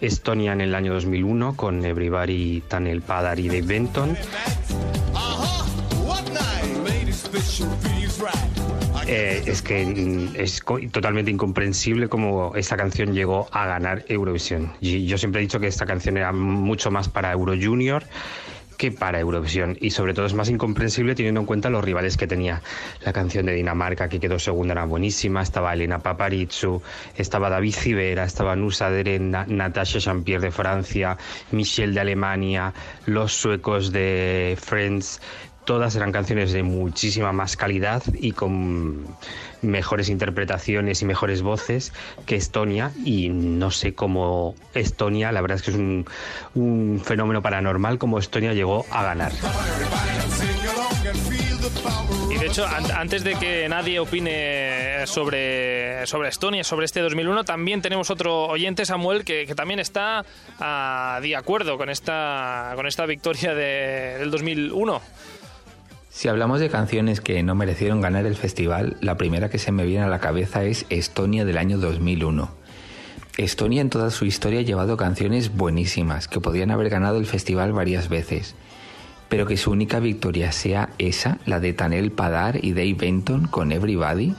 Estonia 0.00 0.54
en 0.54 0.62
el 0.62 0.74
año 0.74 0.94
2001 0.94 1.54
con 1.54 1.84
Everybody, 1.84 2.62
Tanel 2.68 3.02
Padar 3.02 3.38
y 3.38 3.48
Dave 3.48 3.60
Benton. 3.60 4.16
Eh, 9.06 9.42
es 9.44 9.60
que 9.60 9.84
mm, 9.84 10.36
es 10.36 10.62
totalmente 10.90 11.30
incomprensible 11.30 12.08
cómo 12.08 12.52
esta 12.56 12.78
canción 12.78 13.12
llegó 13.12 13.48
a 13.52 13.66
ganar 13.66 14.06
Eurovisión. 14.08 14.72
Yo 14.80 15.18
siempre 15.18 15.42
he 15.42 15.42
dicho 15.42 15.60
que 15.60 15.66
esta 15.66 15.84
canción 15.84 16.16
era 16.16 16.32
mucho 16.32 16.90
más 16.90 17.10
para 17.10 17.30
Euro 17.32 17.52
Junior 17.60 18.04
que 18.80 18.90
para 18.90 19.20
Eurovisión 19.20 19.76
y 19.78 19.90
sobre 19.90 20.14
todo 20.14 20.24
es 20.24 20.32
más 20.32 20.48
incomprensible 20.48 21.14
teniendo 21.14 21.40
en 21.40 21.46
cuenta 21.46 21.68
los 21.68 21.84
rivales 21.84 22.16
que 22.16 22.26
tenía. 22.26 22.62
La 23.04 23.12
canción 23.12 23.44
de 23.44 23.52
Dinamarca 23.52 24.08
que 24.08 24.18
quedó 24.18 24.38
segunda 24.38 24.72
era 24.72 24.86
buenísima, 24.86 25.42
estaba 25.42 25.74
Elena 25.74 25.98
Paparizou, 25.98 26.80
estaba 27.14 27.50
David 27.50 27.74
Civera, 27.74 28.24
estaba 28.24 28.56
Nusa 28.56 28.88
Deren, 28.88 29.32
Na- 29.32 29.44
Natasha 29.46 29.98
Jean-Pierre 29.98 30.46
de 30.46 30.50
Francia, 30.50 31.18
Michelle 31.50 31.92
de 31.92 32.00
Alemania, 32.00 32.72
los 33.04 33.34
suecos 33.34 33.92
de 33.92 34.56
Friends, 34.58 35.20
todas 35.64 35.94
eran 35.96 36.10
canciones 36.12 36.52
de 36.52 36.62
muchísima 36.62 37.32
más 37.32 37.56
calidad 37.56 38.02
y 38.14 38.32
con 38.32 39.06
mejores 39.62 40.08
interpretaciones 40.08 41.02
y 41.02 41.04
mejores 41.04 41.42
voces 41.42 41.92
que 42.26 42.34
Estonia 42.36 42.92
y 43.04 43.28
no 43.28 43.70
sé 43.70 43.94
cómo 43.94 44.54
Estonia, 44.74 45.32
la 45.32 45.40
verdad 45.42 45.56
es 45.56 45.62
que 45.62 45.70
es 45.70 45.76
un, 45.76 46.06
un 46.54 47.00
fenómeno 47.04 47.42
paranormal 47.42 47.98
como 47.98 48.18
Estonia 48.18 48.54
llegó 48.54 48.86
a 48.90 49.02
ganar. 49.04 49.32
Y 52.30 52.38
de 52.38 52.46
hecho, 52.46 52.66
an- 52.66 52.90
antes 52.96 53.24
de 53.24 53.34
que 53.34 53.68
nadie 53.68 53.98
opine 54.00 55.04
sobre, 55.06 56.06
sobre 56.06 56.28
Estonia, 56.28 56.64
sobre 56.64 56.86
este 56.86 57.00
2001, 57.00 57.44
también 57.44 57.82
tenemos 57.82 58.10
otro 58.10 58.46
oyente, 58.46 58.84
Samuel, 58.86 59.24
que, 59.24 59.46
que 59.46 59.54
también 59.54 59.80
está 59.80 60.24
ah, 60.58 61.18
de 61.22 61.36
acuerdo 61.36 61.76
con 61.76 61.90
esta, 61.90 62.72
con 62.76 62.86
esta 62.86 63.04
victoria 63.06 63.54
de- 63.54 64.16
del 64.18 64.30
2001. 64.30 65.00
Si 66.12 66.26
hablamos 66.26 66.58
de 66.58 66.68
canciones 66.68 67.20
que 67.20 67.40
no 67.44 67.54
merecieron 67.54 68.00
ganar 68.00 68.26
el 68.26 68.34
festival, 68.34 68.96
la 69.00 69.16
primera 69.16 69.48
que 69.48 69.58
se 69.60 69.70
me 69.70 69.86
viene 69.86 70.04
a 70.04 70.08
la 70.08 70.18
cabeza 70.18 70.64
es 70.64 70.84
Estonia 70.90 71.44
del 71.44 71.56
año 71.56 71.78
2001. 71.78 72.50
Estonia 73.38 73.80
en 73.80 73.90
toda 73.90 74.10
su 74.10 74.24
historia 74.24 74.58
ha 74.58 74.64
llevado 74.64 74.96
canciones 74.96 75.54
buenísimas 75.56 76.26
que 76.26 76.40
podían 76.40 76.72
haber 76.72 76.90
ganado 76.90 77.18
el 77.18 77.26
festival 77.26 77.72
varias 77.72 78.08
veces, 78.08 78.56
pero 79.28 79.46
que 79.46 79.56
su 79.56 79.70
única 79.70 80.00
victoria 80.00 80.50
sea 80.50 80.90
esa, 80.98 81.38
la 81.46 81.60
de 81.60 81.74
Tanel 81.74 82.10
Padar 82.10 82.58
y 82.62 82.72
Dave 82.72 82.94
Benton 82.94 83.46
con 83.46 83.70
Everybody, 83.70 84.34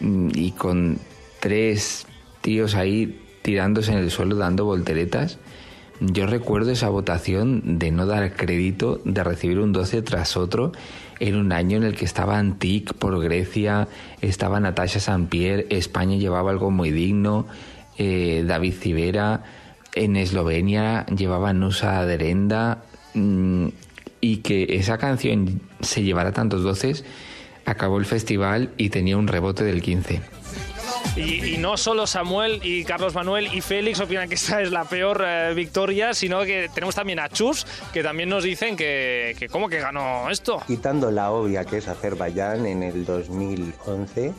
mm, 0.00 0.30
y 0.34 0.50
con 0.50 0.98
tres 1.38 2.06
tíos 2.40 2.74
ahí 2.74 3.24
tirándose 3.42 3.92
en 3.92 3.98
el 3.98 4.10
suelo 4.10 4.34
dando 4.34 4.64
volteretas. 4.64 5.38
Yo 6.00 6.26
recuerdo 6.26 6.70
esa 6.70 6.88
votación 6.90 7.78
de 7.78 7.90
no 7.90 8.06
dar 8.06 8.34
crédito, 8.34 9.00
de 9.04 9.24
recibir 9.24 9.58
un 9.58 9.72
12 9.72 10.02
tras 10.02 10.36
otro, 10.36 10.72
en 11.18 11.34
un 11.34 11.50
año 11.52 11.76
en 11.76 11.82
el 11.82 11.96
que 11.96 12.04
estaba 12.04 12.38
Antic 12.38 12.94
por 12.94 13.20
Grecia, 13.20 13.88
estaba 14.20 14.60
Natasha 14.60 15.00
Sampier, 15.00 15.66
España 15.70 16.16
llevaba 16.16 16.52
algo 16.52 16.70
muy 16.70 16.92
digno, 16.92 17.46
eh, 17.96 18.44
David 18.46 18.74
Civera, 18.74 19.42
en 19.94 20.16
Eslovenia 20.16 21.04
llevaba 21.06 21.52
Nusa 21.52 22.04
Derenda, 22.06 22.84
mm, 23.14 23.66
y 24.20 24.36
que 24.38 24.76
esa 24.76 24.98
canción 24.98 25.60
se 25.80 26.04
llevara 26.04 26.32
tantos 26.32 26.62
doces, 26.62 27.04
acabó 27.64 27.98
el 27.98 28.04
festival 28.04 28.70
y 28.76 28.90
tenía 28.90 29.16
un 29.16 29.26
rebote 29.26 29.64
del 29.64 29.82
15. 29.82 30.20
Y, 31.18 31.54
y 31.54 31.56
no 31.58 31.76
solo 31.76 32.06
Samuel 32.06 32.60
y 32.62 32.84
Carlos 32.84 33.14
Manuel 33.14 33.52
y 33.52 33.60
Félix 33.60 33.98
opinan 34.00 34.28
que 34.28 34.36
esta 34.36 34.62
es 34.62 34.70
la 34.70 34.84
peor 34.84 35.24
eh, 35.26 35.52
victoria, 35.54 36.14
sino 36.14 36.40
que 36.42 36.70
tenemos 36.72 36.94
también 36.94 37.18
a 37.18 37.28
Chus, 37.28 37.66
que 37.92 38.02
también 38.02 38.28
nos 38.28 38.44
dicen 38.44 38.76
que, 38.76 39.34
que 39.38 39.48
cómo 39.48 39.68
que 39.68 39.80
ganó 39.80 40.30
esto. 40.30 40.62
Quitando 40.66 41.10
la 41.10 41.32
obvia 41.32 41.64
que 41.64 41.78
es 41.78 41.88
Azerbaiyán 41.88 42.66
en 42.66 42.84
el 42.84 43.04
2011, 43.04 44.32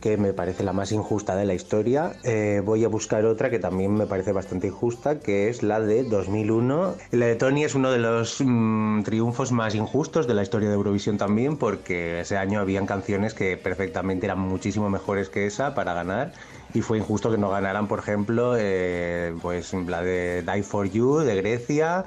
que 0.00 0.16
me 0.16 0.32
parece 0.32 0.64
la 0.64 0.72
más 0.72 0.92
injusta 0.92 1.36
de 1.36 1.44
la 1.44 1.54
historia, 1.54 2.14
eh, 2.22 2.62
voy 2.64 2.84
a 2.84 2.88
buscar 2.88 3.24
otra 3.26 3.50
que 3.50 3.58
también 3.58 3.94
me 3.94 4.06
parece 4.06 4.32
bastante 4.32 4.68
injusta, 4.68 5.20
que 5.20 5.48
es 5.48 5.62
la 5.62 5.80
de 5.80 6.04
2001. 6.04 6.94
La 7.10 7.26
de 7.26 7.36
Tony 7.36 7.64
es 7.64 7.74
uno 7.74 7.90
de 7.90 7.98
los 7.98 8.40
mm, 8.40 9.02
triunfos 9.02 9.52
más 9.52 9.74
injustos 9.74 10.26
de 10.26 10.34
la 10.34 10.42
historia 10.42 10.68
de 10.68 10.74
Eurovisión 10.74 11.18
también, 11.18 11.56
porque 11.56 12.20
ese 12.20 12.36
año 12.36 12.60
habían 12.60 12.86
canciones 12.86 13.34
que 13.34 13.56
perfectamente 13.56 14.26
eran 14.26 14.40
muchísimo 14.40 14.88
mejores 14.88 15.28
que 15.28 15.46
esa 15.46 15.74
para 15.74 15.94
ganar 15.94 16.32
y 16.72 16.82
fue 16.82 16.98
injusto 16.98 17.30
que 17.30 17.38
no 17.38 17.50
ganaran, 17.50 17.88
por 17.88 17.98
ejemplo, 17.98 18.54
eh, 18.56 19.34
pues 19.42 19.72
la 19.74 20.02
de 20.02 20.42
Die 20.42 20.62
for 20.62 20.88
You 20.88 21.18
de 21.18 21.36
Grecia, 21.36 22.04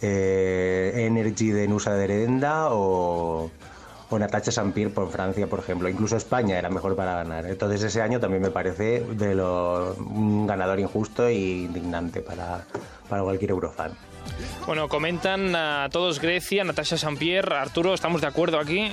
eh, 0.00 1.06
Energy 1.06 1.50
de 1.50 1.68
Nusa 1.68 1.94
de 1.94 2.04
Herenda 2.04 2.68
o, 2.70 3.50
o 4.10 4.18
Natacha 4.18 4.52
Sampir 4.52 4.92
por 4.92 5.10
Francia, 5.10 5.46
por 5.46 5.60
ejemplo. 5.60 5.88
Incluso 5.88 6.16
España 6.16 6.58
era 6.58 6.70
mejor 6.70 6.96
para 6.96 7.16
ganar. 7.16 7.46
Entonces 7.46 7.82
ese 7.82 8.02
año 8.02 8.20
también 8.20 8.42
me 8.42 8.50
parece 8.50 9.00
de 9.00 9.34
lo, 9.34 9.94
un 9.94 10.46
ganador 10.46 10.78
injusto 10.80 11.26
e 11.26 11.34
indignante 11.34 12.20
para, 12.20 12.64
para 13.08 13.22
cualquier 13.22 13.50
eurofan. 13.50 13.92
Bueno, 14.66 14.88
comentan 14.88 15.54
a 15.54 15.88
todos 15.90 16.20
Grecia, 16.20 16.64
Natasha 16.64 16.96
Sampierre, 16.96 17.56
Arturo, 17.56 17.92
¿estamos 17.92 18.20
de 18.20 18.26
acuerdo 18.26 18.58
aquí? 18.58 18.90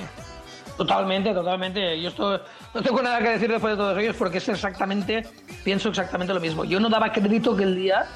Totalmente, 0.76 1.32
totalmente. 1.32 2.00
Yo 2.00 2.08
esto, 2.08 2.40
no 2.74 2.82
tengo 2.82 3.02
nada 3.02 3.18
que 3.20 3.30
decir 3.30 3.50
después 3.50 3.72
de 3.72 3.76
todos 3.76 3.98
ellos 3.98 4.16
porque 4.16 4.38
es 4.38 4.48
exactamente, 4.48 5.26
pienso 5.64 5.88
exactamente 5.88 6.34
lo 6.34 6.40
mismo. 6.40 6.64
Yo 6.64 6.80
no 6.80 6.88
daba 6.88 7.12
crédito 7.12 7.56
que 7.56 7.64
el 7.64 7.76
día, 7.76 8.06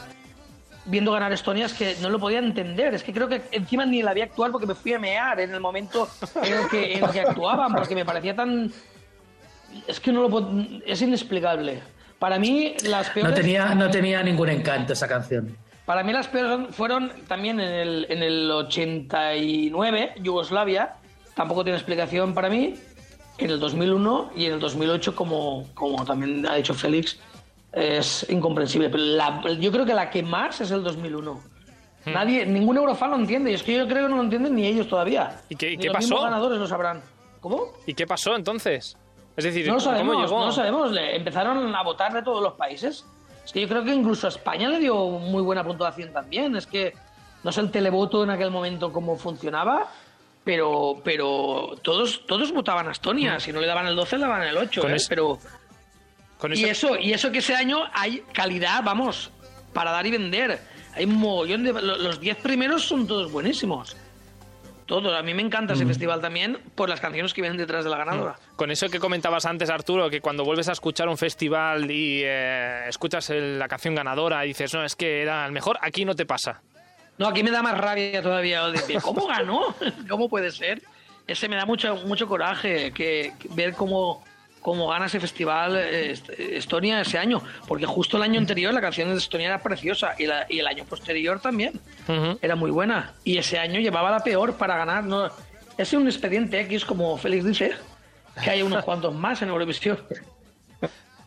viendo 0.87 1.13
ganar 1.13 1.33
Estonia, 1.33 1.67
es 1.67 1.75
que 1.75 1.97
no 2.01 2.09
lo 2.09 2.19
podía 2.19 2.39
entender. 2.39 2.95
Es 2.95 3.03
que 3.03 3.13
creo 3.13 3.29
que 3.29 3.43
encima 3.53 3.85
ni 3.85 4.03
la 4.03 4.15
vi 4.15 4.23
actuar 4.23 4.51
porque 4.51 4.67
me 4.67 4.75
fui 4.75 4.95
a 4.95 4.99
mear 4.99 5.41
en 5.41 5.53
el 5.53 5.61
momento 5.61 6.09
en 6.43 6.53
el 6.53 6.69
que, 6.69 6.95
en 6.95 7.05
el 7.05 7.11
que 7.11 7.21
actuaban, 7.21 7.75
porque 7.75 7.95
me 7.95 8.05
parecía 8.05 8.35
tan... 8.35 8.73
Es 9.87 10.01
que 10.01 10.13
no 10.13 10.23
lo 10.23 10.31
puedo... 10.31 10.51
Es 10.87 11.03
inexplicable. 11.03 11.83
Para 12.19 12.39
mí, 12.39 12.75
las 12.85 13.11
peores... 13.11 13.31
No 13.31 13.37
tenía, 13.37 13.75
no 13.75 13.91
tenía 13.91 14.23
ningún 14.23 14.49
encanto 14.49 14.95
esa 14.95 15.07
canción. 15.07 15.57
Para 15.85 16.03
mí 16.03 16.13
las 16.13 16.27
peores 16.27 16.75
fueron 16.75 17.13
también 17.29 17.61
en 17.61 17.71
el, 17.71 18.07
en 18.09 18.23
el 18.23 18.51
89, 18.51 20.15
Yugoslavia, 20.21 20.95
tampoco 21.35 21.63
tiene 21.63 21.79
explicación 21.79 22.35
para 22.35 22.49
mí, 22.49 22.75
en 23.39 23.51
el 23.51 23.61
2001 23.61 24.33
y 24.35 24.47
en 24.47 24.55
el 24.55 24.61
2008, 24.61 25.15
como, 25.15 25.69
como 25.75 26.05
también 26.05 26.45
ha 26.47 26.57
dicho 26.57 26.75
Félix, 26.75 27.21
es 27.77 28.27
incomprensible. 28.31 28.89
Pero 28.91 29.03
la- 29.05 29.43
yo 29.61 29.71
creo 29.71 29.85
que 29.87 29.95
la 29.95 30.11
que 30.11 30.23
más 30.23 30.61
es 30.61 30.71
el 30.71 30.83
2001. 30.83 31.41
Nadie, 32.07 32.47
ningún 32.47 32.77
eurofan 32.77 33.11
lo 33.11 33.17
entiende, 33.17 33.51
y 33.51 33.55
es 33.55 33.63
que 33.65 33.75
yo 33.77 33.87
creo 33.89 34.05
que 34.05 34.11
no 34.11 34.17
lo 34.17 34.23
entienden 34.23 34.55
ni 34.55 34.65
ellos 34.65 34.87
todavía. 34.89 35.41
¿Y 35.49 35.57
qué, 35.57 35.77
qué 35.77 35.87
los 35.89 35.95
pasó? 35.97 36.23
ganadores 36.23 36.59
lo 36.59 36.67
sabrán. 36.69 37.03
¿Cómo? 37.41 37.65
¿Y 37.85 37.95
qué 37.95 38.07
pasó 38.07 38.37
entonces? 38.37 38.97
Es 39.37 39.45
decir, 39.45 39.67
No 39.67 39.75
lo 39.75 39.79
¿cómo 39.81 39.91
sabemos, 39.91 40.17
llegó? 40.23 40.39
no 40.41 40.47
lo 40.47 40.53
sabemos. 40.53 40.93
Le 40.93 41.17
empezaron 41.17 41.75
a 41.75 41.83
votar 41.83 42.13
de 42.13 42.23
todos 42.23 42.43
los 42.43 42.53
países. 42.55 43.05
Es 43.45 43.53
que 43.53 43.61
yo 43.61 43.69
creo 43.69 43.85
que 43.85 43.93
incluso 43.93 44.27
a 44.29 44.31
España 44.31 44.69
le 44.69 44.79
dio 44.79 44.95
muy 45.19 45.43
buena 45.43 45.65
puntuación 45.65 46.13
también. 46.13 46.55
Es 46.57 46.67
que 46.67 46.95
no 47.43 47.51
sé 47.53 47.61
el 47.61 47.71
televoto 47.73 48.23
en 48.23 48.31
aquel 48.31 48.51
momento 48.53 48.93
cómo 48.93 49.17
funcionaba, 49.17 49.89
pero, 50.45 51.01
pero 51.05 51.75
todos, 51.83 52.25
todos 52.27 52.53
votaban 52.53 52.87
a 52.89 52.93
Estonia. 52.93 53.39
Si 53.41 53.53
no 53.53 53.61
le 53.61 53.67
daban 53.67 53.87
el 53.89 53.97
12, 53.97 54.17
le 54.17 54.23
daban 54.23 54.43
el 54.45 54.57
8. 54.57 54.81
Mm. 54.81 54.83
Con 54.83 54.95
¿eh? 54.95 54.99
Pero, 55.09 55.39
Con 56.39 56.53
y, 56.57 56.65
eso- 56.65 56.97
y 56.99 57.13
eso 57.13 57.31
que 57.33 57.39
ese 57.39 57.55
año 57.55 57.79
hay 57.95 58.23
calidad, 58.33 58.83
vamos, 58.85 59.31
para 59.73 59.91
dar 59.91 60.07
y 60.07 60.11
vender. 60.11 60.61
Hay 60.95 61.05
un 61.05 61.15
mogollón 61.17 61.65
de... 61.65 61.73
lo- 61.73 61.97
Los 61.97 62.21
10 62.21 62.37
primeros 62.39 62.85
son 62.85 63.07
todos 63.07 63.31
buenísimos. 63.33 63.97
Todos. 64.87 65.19
A 65.19 65.23
mí 65.23 65.35
me 65.35 65.43
encanta 65.43 65.73
ese 65.75 65.85
Mm. 65.85 65.89
festival 65.89 66.21
también 66.21 66.59
por 66.77 66.89
las 66.89 67.01
canciones 67.01 67.35
que 67.35 67.41
vienen 67.41 67.59
detrás 67.59 67.83
de 67.85 67.91
la 67.91 67.97
ganadora. 67.99 68.37
Con 68.55 68.71
eso 68.71 68.89
que 68.89 69.01
comentabas 69.01 69.45
antes, 69.45 69.69
Arturo, 69.69 70.09
que 70.09 70.21
cuando 70.21 70.45
vuelves 70.45 70.69
a 70.69 70.73
escuchar 70.73 71.09
un 71.09 71.19
festival 71.19 71.91
y 71.91 72.23
eh, 72.25 72.85
escuchas 72.89 73.29
el- 73.31 73.59
la 73.59 73.67
canción 73.67 73.95
ganadora 73.97 74.45
y 74.45 74.49
dices, 74.49 74.73
no, 74.75 74.85
es 74.85 74.95
que 74.95 75.23
era 75.23 75.45
el 75.45 75.51
mejor, 75.53 75.77
aquí 75.83 76.05
no 76.05 76.15
te 76.15 76.25
pasa. 76.25 76.63
No, 77.19 77.27
aquí 77.27 77.43
me 77.43 77.51
da 77.51 77.63
más 77.63 77.77
rabia 77.77 78.23
todavía. 78.23 78.63
¿Cómo 79.03 79.27
ganó? 79.27 79.75
¿Cómo 80.09 80.29
puede 80.29 80.53
ser? 80.53 80.81
Ese 81.27 81.49
me 81.49 81.57
da 81.57 81.67
mucho, 81.67 81.97
mucho 82.07 82.29
coraje 82.29 82.93
que, 82.93 83.33
que 83.41 83.49
ver 83.57 83.73
cómo, 83.75 84.23
cómo 84.67 84.89
gana 84.89 85.07
ese 85.07 85.21
festival 85.21 85.77
eh, 85.77 86.11
Est- 86.11 86.29
Estonia 86.31 87.01
ese 87.01 87.19
año. 87.19 87.41
Porque 87.69 87.87
justo 87.87 88.17
el 88.17 88.25
año 88.25 88.41
anterior 88.41 88.75
la 88.75 88.81
canción 88.81 89.09
de 89.11 89.15
Estonia 89.17 89.47
era 89.47 89.63
preciosa 89.63 90.17
y, 90.19 90.27
la- 90.27 90.45
y 90.49 90.59
el 90.59 90.67
año 90.67 90.85
posterior 90.85 91.39
también 91.41 91.81
era 92.43 92.57
muy 92.57 92.73
buena. 92.73 93.13
Y 93.23 93.39
ese 93.39 93.61
año 93.61 93.79
llevaba 93.79 94.11
la 94.11 94.25
peor 94.25 94.55
para 94.55 94.77
ganar. 94.77 95.05
No, 95.05 95.31
es 95.79 95.93
un 95.93 96.09
expediente 96.09 96.59
X, 96.63 96.85
como 96.85 97.17
Félix 97.17 97.45
dice, 97.45 97.75
que 98.43 98.51
hay 98.51 98.63
unos 98.63 98.85
cuantos 98.85 99.15
más 99.15 99.41
en 99.43 99.51
Eurovisión. 99.51 100.01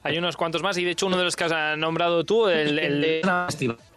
Hay 0.04 0.18
unos 0.18 0.38
cuantos 0.38 0.64
más 0.64 0.78
y 0.78 0.86
de 0.86 0.92
hecho 0.92 1.08
uno 1.08 1.18
de 1.18 1.24
los 1.26 1.36
que 1.36 1.44
has 1.44 1.78
nombrado 1.78 2.24
tú, 2.24 2.48
el, 2.48 2.80
el- 2.80 3.22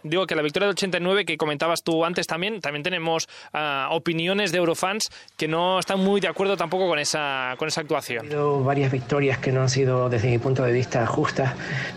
digo 0.03 0.27
que 0.27 0.35
la 0.35 0.41
victoria 0.41 0.67
del 0.67 0.73
89 0.73 1.23
que 1.25 1.37
comentabas 1.37 1.81
tú 1.83 2.03
antes 2.03 2.27
también, 2.27 2.59
también 2.59 2.83
tenemos 2.83 3.27
ah, 3.53 3.87
opiniones 3.91 4.51
de 4.51 4.57
eurofans 4.57 5.03
que 5.37 5.47
no 5.47 5.79
están 5.79 5.99
muy 5.99 6.19
de 6.19 6.27
acuerdo 6.27 6.57
tampoco 6.57 6.87
con 6.87 6.99
esa 6.99 7.55
con 7.57 7.67
esa 7.69 7.81
actuación. 7.81 8.25
habido 8.25 8.63
varias 8.63 8.91
victorias 8.91 9.37
que 9.37 9.51
no 9.53 9.61
han 9.61 9.69
sido, 9.69 10.09
desde 10.09 10.29
mi 10.29 10.39
punto 10.39 10.63
de 10.63 10.73
vista, 10.73 11.05
justas, 11.05 11.53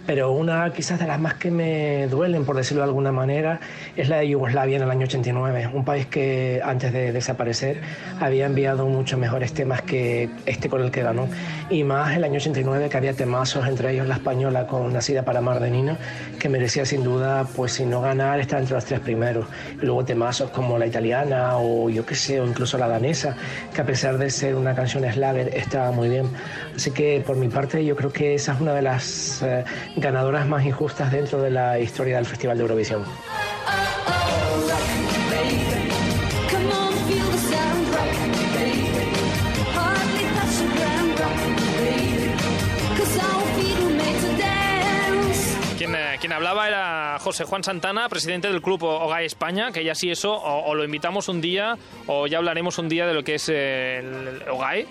pero 0.06 0.30
una 0.30 0.72
quizás 0.72 1.00
de 1.00 1.06
las 1.06 1.18
más 1.18 1.34
que 1.34 1.50
me 1.50 2.06
duelen, 2.06 2.44
por 2.44 2.56
decirlo 2.56 2.82
de 2.84 2.88
alguna 2.88 3.10
manera, 3.12 3.58
es 3.96 4.08
la 4.08 4.18
de 4.18 4.28
Yugoslavia 4.28 4.76
en 4.76 4.82
el 4.82 4.90
año 4.90 5.06
89, 5.06 5.70
un 5.72 5.84
país 5.84 6.06
que 6.06 6.60
antes 6.64 6.92
de 6.92 7.12
desaparecer 7.12 7.80
había 8.20 8.46
enviado 8.46 8.86
muchos 8.86 9.18
mejores 9.18 9.52
temas 9.52 9.82
que 9.82 10.28
este 10.46 10.68
con 10.68 10.82
el 10.82 10.90
que 10.92 11.02
ganó, 11.02 11.28
y 11.70 11.82
más 11.82 12.16
el 12.16 12.22
año 12.25 12.36
89 12.36 12.88
que 12.88 12.96
había 12.96 13.12
temazos, 13.14 13.66
entre 13.66 13.95
la 14.04 14.16
española 14.16 14.66
con 14.66 14.92
Nacida 14.92 15.24
para 15.24 15.40
Mar 15.40 15.60
de 15.60 15.70
Nina, 15.70 15.98
que 16.38 16.48
merecía 16.48 16.84
sin 16.84 17.02
duda, 17.02 17.46
pues 17.56 17.72
si 17.72 17.86
no 17.86 18.00
ganar, 18.00 18.40
estar 18.40 18.60
entre 18.60 18.74
los 18.74 18.84
tres 18.84 19.00
primeros. 19.00 19.46
Luego 19.80 20.04
temazos 20.04 20.50
como 20.50 20.78
la 20.78 20.86
italiana 20.86 21.56
o 21.56 21.88
yo 21.88 22.04
qué 22.04 22.14
sé, 22.14 22.40
o 22.40 22.46
incluso 22.46 22.76
la 22.78 22.88
danesa, 22.88 23.36
que 23.74 23.80
a 23.80 23.84
pesar 23.84 24.18
de 24.18 24.30
ser 24.30 24.54
una 24.54 24.74
canción 24.74 25.04
slager, 25.10 25.56
estaba 25.56 25.90
muy 25.92 26.08
bien. 26.08 26.28
Así 26.74 26.90
que 26.90 27.22
por 27.26 27.36
mi 27.36 27.48
parte 27.48 27.84
yo 27.84 27.96
creo 27.96 28.12
que 28.12 28.34
esa 28.34 28.52
es 28.52 28.60
una 28.60 28.74
de 28.74 28.82
las 28.82 29.42
eh, 29.42 29.64
ganadoras 29.96 30.46
más 30.46 30.64
injustas 30.64 31.10
dentro 31.10 31.40
de 31.40 31.50
la 31.50 31.78
historia 31.78 32.16
del 32.16 32.26
Festival 32.26 32.58
de 32.58 32.62
Eurovisión. 32.62 33.04
Come 36.48 36.72
on, 36.72 36.92
feel 43.56 43.85
Quien, 45.86 45.94
eh, 46.00 46.16
quien 46.18 46.32
hablaba 46.32 46.66
era 46.66 47.16
José 47.20 47.44
Juan 47.44 47.62
Santana, 47.62 48.08
presidente 48.08 48.48
del 48.50 48.60
club 48.60 48.82
OGAE 48.82 49.24
España, 49.24 49.70
que 49.70 49.84
ya 49.84 49.94
sí 49.94 50.10
eso, 50.10 50.32
o, 50.34 50.64
o 50.66 50.74
lo 50.74 50.82
invitamos 50.82 51.28
un 51.28 51.40
día, 51.40 51.78
o 52.08 52.26
ya 52.26 52.38
hablaremos 52.38 52.78
un 52.78 52.88
día 52.88 53.06
de 53.06 53.14
lo 53.14 53.22
que 53.22 53.36
es 53.36 53.48
eh, 53.48 53.98
el 54.00 54.48
OGAE, 54.50 54.88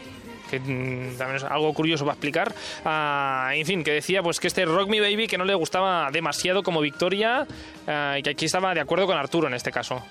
que 0.49 0.57
mm, 0.61 1.17
también 1.17 1.35
es 1.35 1.43
algo 1.43 1.73
curioso 1.73 2.05
para 2.05 2.13
explicar. 2.13 2.55
Ah, 2.85 3.49
en 3.55 3.65
fin, 3.65 3.83
que 3.83 3.91
decía 3.91 4.23
pues 4.23 4.39
que 4.39 4.47
este 4.47 4.63
Rock 4.63 4.87
Me 4.87 5.01
Baby 5.01 5.27
que 5.27 5.37
no 5.37 5.43
le 5.43 5.53
gustaba 5.53 6.09
demasiado 6.13 6.63
como 6.63 6.79
victoria, 6.79 7.45
ah, 7.87 8.15
y 8.17 8.23
que 8.23 8.29
aquí 8.29 8.45
estaba 8.45 8.73
de 8.73 8.79
acuerdo 8.79 9.05
con 9.05 9.17
Arturo 9.17 9.47
en 9.49 9.53
este 9.53 9.73
caso. 9.73 10.01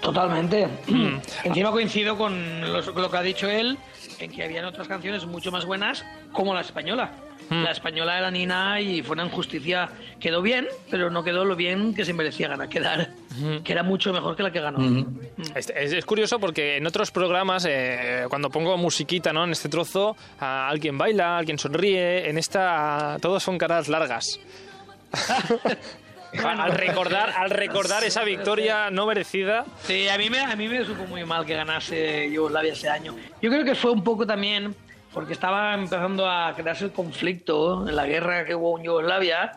Totalmente. 0.00 0.68
Encima 1.42 1.72
coincido 1.72 2.16
con 2.16 2.72
los- 2.72 2.86
lo 2.94 3.10
que 3.10 3.16
ha 3.16 3.22
dicho 3.22 3.50
él, 3.50 3.78
en 4.20 4.30
que 4.30 4.44
habían 4.44 4.64
otras 4.64 4.86
canciones 4.86 5.26
mucho 5.26 5.50
más 5.50 5.64
buenas, 5.64 6.04
como 6.30 6.54
la 6.54 6.60
española. 6.60 7.10
Mm. 7.50 7.62
La 7.64 7.70
española 7.70 8.18
era 8.18 8.30
Nina 8.30 8.80
y 8.80 9.02
fue 9.02 9.14
una 9.14 9.24
injusticia. 9.24 9.88
Quedó 10.20 10.42
bien, 10.42 10.66
pero 10.90 11.10
no 11.10 11.24
quedó 11.24 11.44
lo 11.44 11.56
bien 11.56 11.94
que 11.94 12.04
se 12.04 12.12
merecía 12.12 12.48
ganar, 12.48 12.68
quedar, 12.68 13.10
que 13.64 13.72
era 13.72 13.82
mucho 13.82 14.12
mejor 14.12 14.36
que 14.36 14.42
la 14.42 14.50
que 14.52 14.60
ganó. 14.60 15.06
Es, 15.54 15.70
es- 15.74 15.92
es 15.92 16.04
curioso 16.04 16.38
porque 16.38 16.76
en 16.76 16.86
otros 16.86 17.10
programas, 17.10 17.66
eh, 17.68 18.24
cuando 18.28 18.50
pongo 18.50 18.76
musiquita 18.76 19.32
¿no? 19.32 19.44
en 19.44 19.52
este 19.52 19.68
trozo, 19.68 20.16
alguien 20.38 20.98
baila, 20.98 21.38
alguien 21.38 21.58
sonríe, 21.58 22.28
en 22.28 22.36
esta 22.38 23.16
todos 23.20 23.42
son 23.42 23.56
caras 23.58 23.88
largas. 23.88 24.38
al 26.42 26.72
recordar, 26.72 27.30
al 27.30 27.50
recordar 27.50 28.04
esa 28.04 28.22
victoria 28.24 28.90
no 28.90 29.06
merecida. 29.06 29.64
Sí, 29.84 30.08
a 30.08 30.18
mí, 30.18 30.28
me, 30.28 30.40
a 30.40 30.54
mí 30.56 30.68
me 30.68 30.84
supo 30.84 31.04
muy 31.06 31.24
mal 31.24 31.46
que 31.46 31.54
ganase 31.54 32.30
Yugoslavia 32.30 32.72
ese 32.74 32.88
año. 32.88 33.16
Yo 33.40 33.50
creo 33.50 33.64
que 33.64 33.74
fue 33.74 33.90
un 33.92 34.04
poco 34.04 34.26
también 34.26 34.74
porque 35.18 35.32
estaba 35.32 35.74
empezando 35.74 36.30
a 36.30 36.54
crearse 36.54 36.84
el 36.84 36.92
conflicto 36.92 37.88
en 37.88 37.96
la 37.96 38.06
guerra 38.06 38.44
que 38.44 38.54
hubo 38.54 38.78
en 38.78 38.84
Yugoslavia 38.84 39.50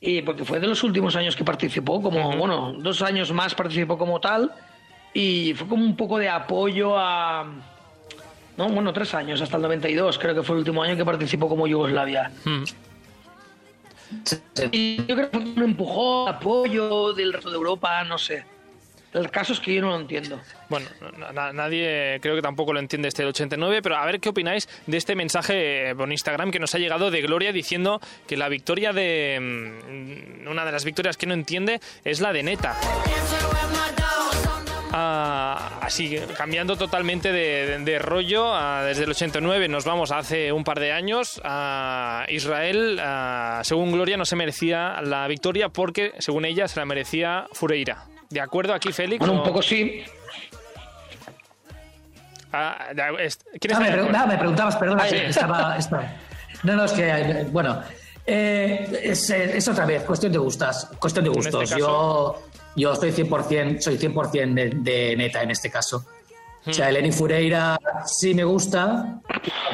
y 0.00 0.22
porque 0.22 0.46
fue 0.46 0.60
de 0.60 0.66
los 0.66 0.82
últimos 0.82 1.14
años 1.14 1.36
que 1.36 1.44
participó, 1.44 2.00
como, 2.00 2.34
bueno, 2.38 2.72
dos 2.72 3.02
años 3.02 3.30
más 3.30 3.54
participó 3.54 3.98
como 3.98 4.18
tal 4.18 4.50
y 5.12 5.52
fue 5.56 5.68
como 5.68 5.84
un 5.84 5.94
poco 5.94 6.16
de 6.16 6.30
apoyo 6.30 6.96
a... 6.96 7.44
No, 8.56 8.68
bueno, 8.70 8.90
tres 8.94 9.12
años, 9.12 9.42
hasta 9.42 9.56
el 9.56 9.62
92, 9.64 10.18
creo 10.18 10.34
que 10.34 10.42
fue 10.42 10.54
el 10.54 10.60
último 10.60 10.82
año 10.82 10.96
que 10.96 11.04
participó 11.04 11.50
como 11.50 11.66
Yugoslavia. 11.66 12.32
Y 14.72 15.04
yo 15.04 15.14
creo 15.14 15.30
que 15.30 15.38
fue 15.38 15.50
un 15.50 15.62
empujón, 15.64 16.30
apoyo 16.30 17.12
del 17.12 17.34
resto 17.34 17.50
de 17.50 17.56
Europa, 17.56 18.02
no 18.04 18.16
sé. 18.16 18.46
El 19.14 19.30
caso 19.30 19.54
es 19.54 19.60
que 19.60 19.72
yo 19.74 19.80
no 19.80 19.88
lo 19.88 19.96
entiendo. 20.00 20.38
Bueno, 20.68 20.86
na- 21.18 21.32
na- 21.32 21.52
nadie 21.52 22.18
creo 22.20 22.34
que 22.36 22.42
tampoco 22.42 22.74
lo 22.74 22.78
entiende 22.80 23.08
este 23.08 23.22
del 23.22 23.30
89, 23.30 23.80
pero 23.82 23.96
a 23.96 24.04
ver 24.04 24.20
qué 24.20 24.28
opináis 24.28 24.68
de 24.86 24.96
este 24.98 25.14
mensaje 25.14 25.94
por 25.96 26.10
Instagram 26.12 26.50
que 26.50 26.58
nos 26.58 26.74
ha 26.74 26.78
llegado 26.78 27.10
de 27.10 27.22
Gloria 27.22 27.52
diciendo 27.52 28.00
que 28.26 28.36
la 28.36 28.48
victoria 28.50 28.92
de... 28.92 29.38
mm, 30.44 30.46
Una 30.48 30.64
de 30.66 30.72
las 30.72 30.84
victorias 30.84 31.16
que 31.16 31.26
no 31.26 31.32
entiende 31.34 31.80
es 32.04 32.20
la 32.20 32.32
de 32.34 32.42
Neta. 32.42 32.76
Ah, 34.90 35.78
así, 35.82 36.16
cambiando 36.36 36.76
totalmente 36.76 37.30
de, 37.30 37.98
rollo, 37.98 38.54
ah, 38.54 38.82
desde 38.84 39.04
el 39.04 39.10
89 39.10 39.68
nos 39.68 39.84
vamos 39.84 40.10
a 40.12 40.18
hace 40.18 40.50
un 40.52 40.64
par 40.64 40.80
de 40.80 40.92
años. 40.92 41.40
a 41.44 42.24
Israel, 42.28 42.98
ah, 43.02 43.60
según 43.64 43.92
Gloria, 43.92 44.16
no 44.16 44.24
se 44.24 44.36
merecía 44.36 45.00
la 45.02 45.26
victoria 45.28 45.68
porque, 45.68 46.12
según 46.18 46.44
ella, 46.46 46.68
se 46.68 46.80
la 46.80 46.86
merecía 46.86 47.46
Fureira. 47.52 48.04
¿De 48.30 48.40
acuerdo 48.40 48.74
aquí, 48.74 48.92
Félix? 48.92 49.18
Bueno, 49.20 49.34
un 49.34 49.40
o- 49.40 49.44
poco 49.44 49.62
sí. 49.62 50.02
Ah, 52.52 52.88
da- 52.94 53.10
es- 53.20 53.38
¿Quién 53.60 53.74
Ah, 53.74 53.80
me, 53.80 53.90
pre- 53.90 54.00
acuerdo? 54.00 54.18
ah, 54.18 54.26
me 54.26 54.38
preguntabas, 54.38 54.76
perdona, 54.76 55.02
Ah, 55.04 55.08
sí. 55.08 55.16
estaba, 55.16 55.76
estaba- 55.76 56.12
No, 56.62 56.76
no, 56.76 56.84
es 56.84 56.92
que, 56.92 57.08
eh, 57.08 57.46
bueno, 57.52 57.80
eh, 58.26 59.00
es, 59.04 59.30
eh, 59.30 59.56
es 59.56 59.68
otra 59.68 59.84
vez, 59.86 60.02
cuestión 60.02 60.32
de 60.32 60.38
gustas, 60.38 60.90
cuestión 60.98 61.24
de 61.24 61.30
este 61.30 61.50
gustos. 61.50 61.70
yo, 61.78 62.42
yo 62.74 62.92
estoy 62.92 63.12
100%, 63.12 63.80
soy 63.82 63.96
100% 63.98 64.54
de, 64.54 64.70
de 64.74 65.16
neta 65.16 65.42
en 65.42 65.50
este 65.50 65.70
caso. 65.70 66.04
O 66.66 66.70
Hmm. 66.70 66.72
sea, 66.72 66.88
Eleni 66.88 67.12
Fureira 67.12 67.78
sí 68.06 68.34
me 68.34 68.44
gusta, 68.44 69.20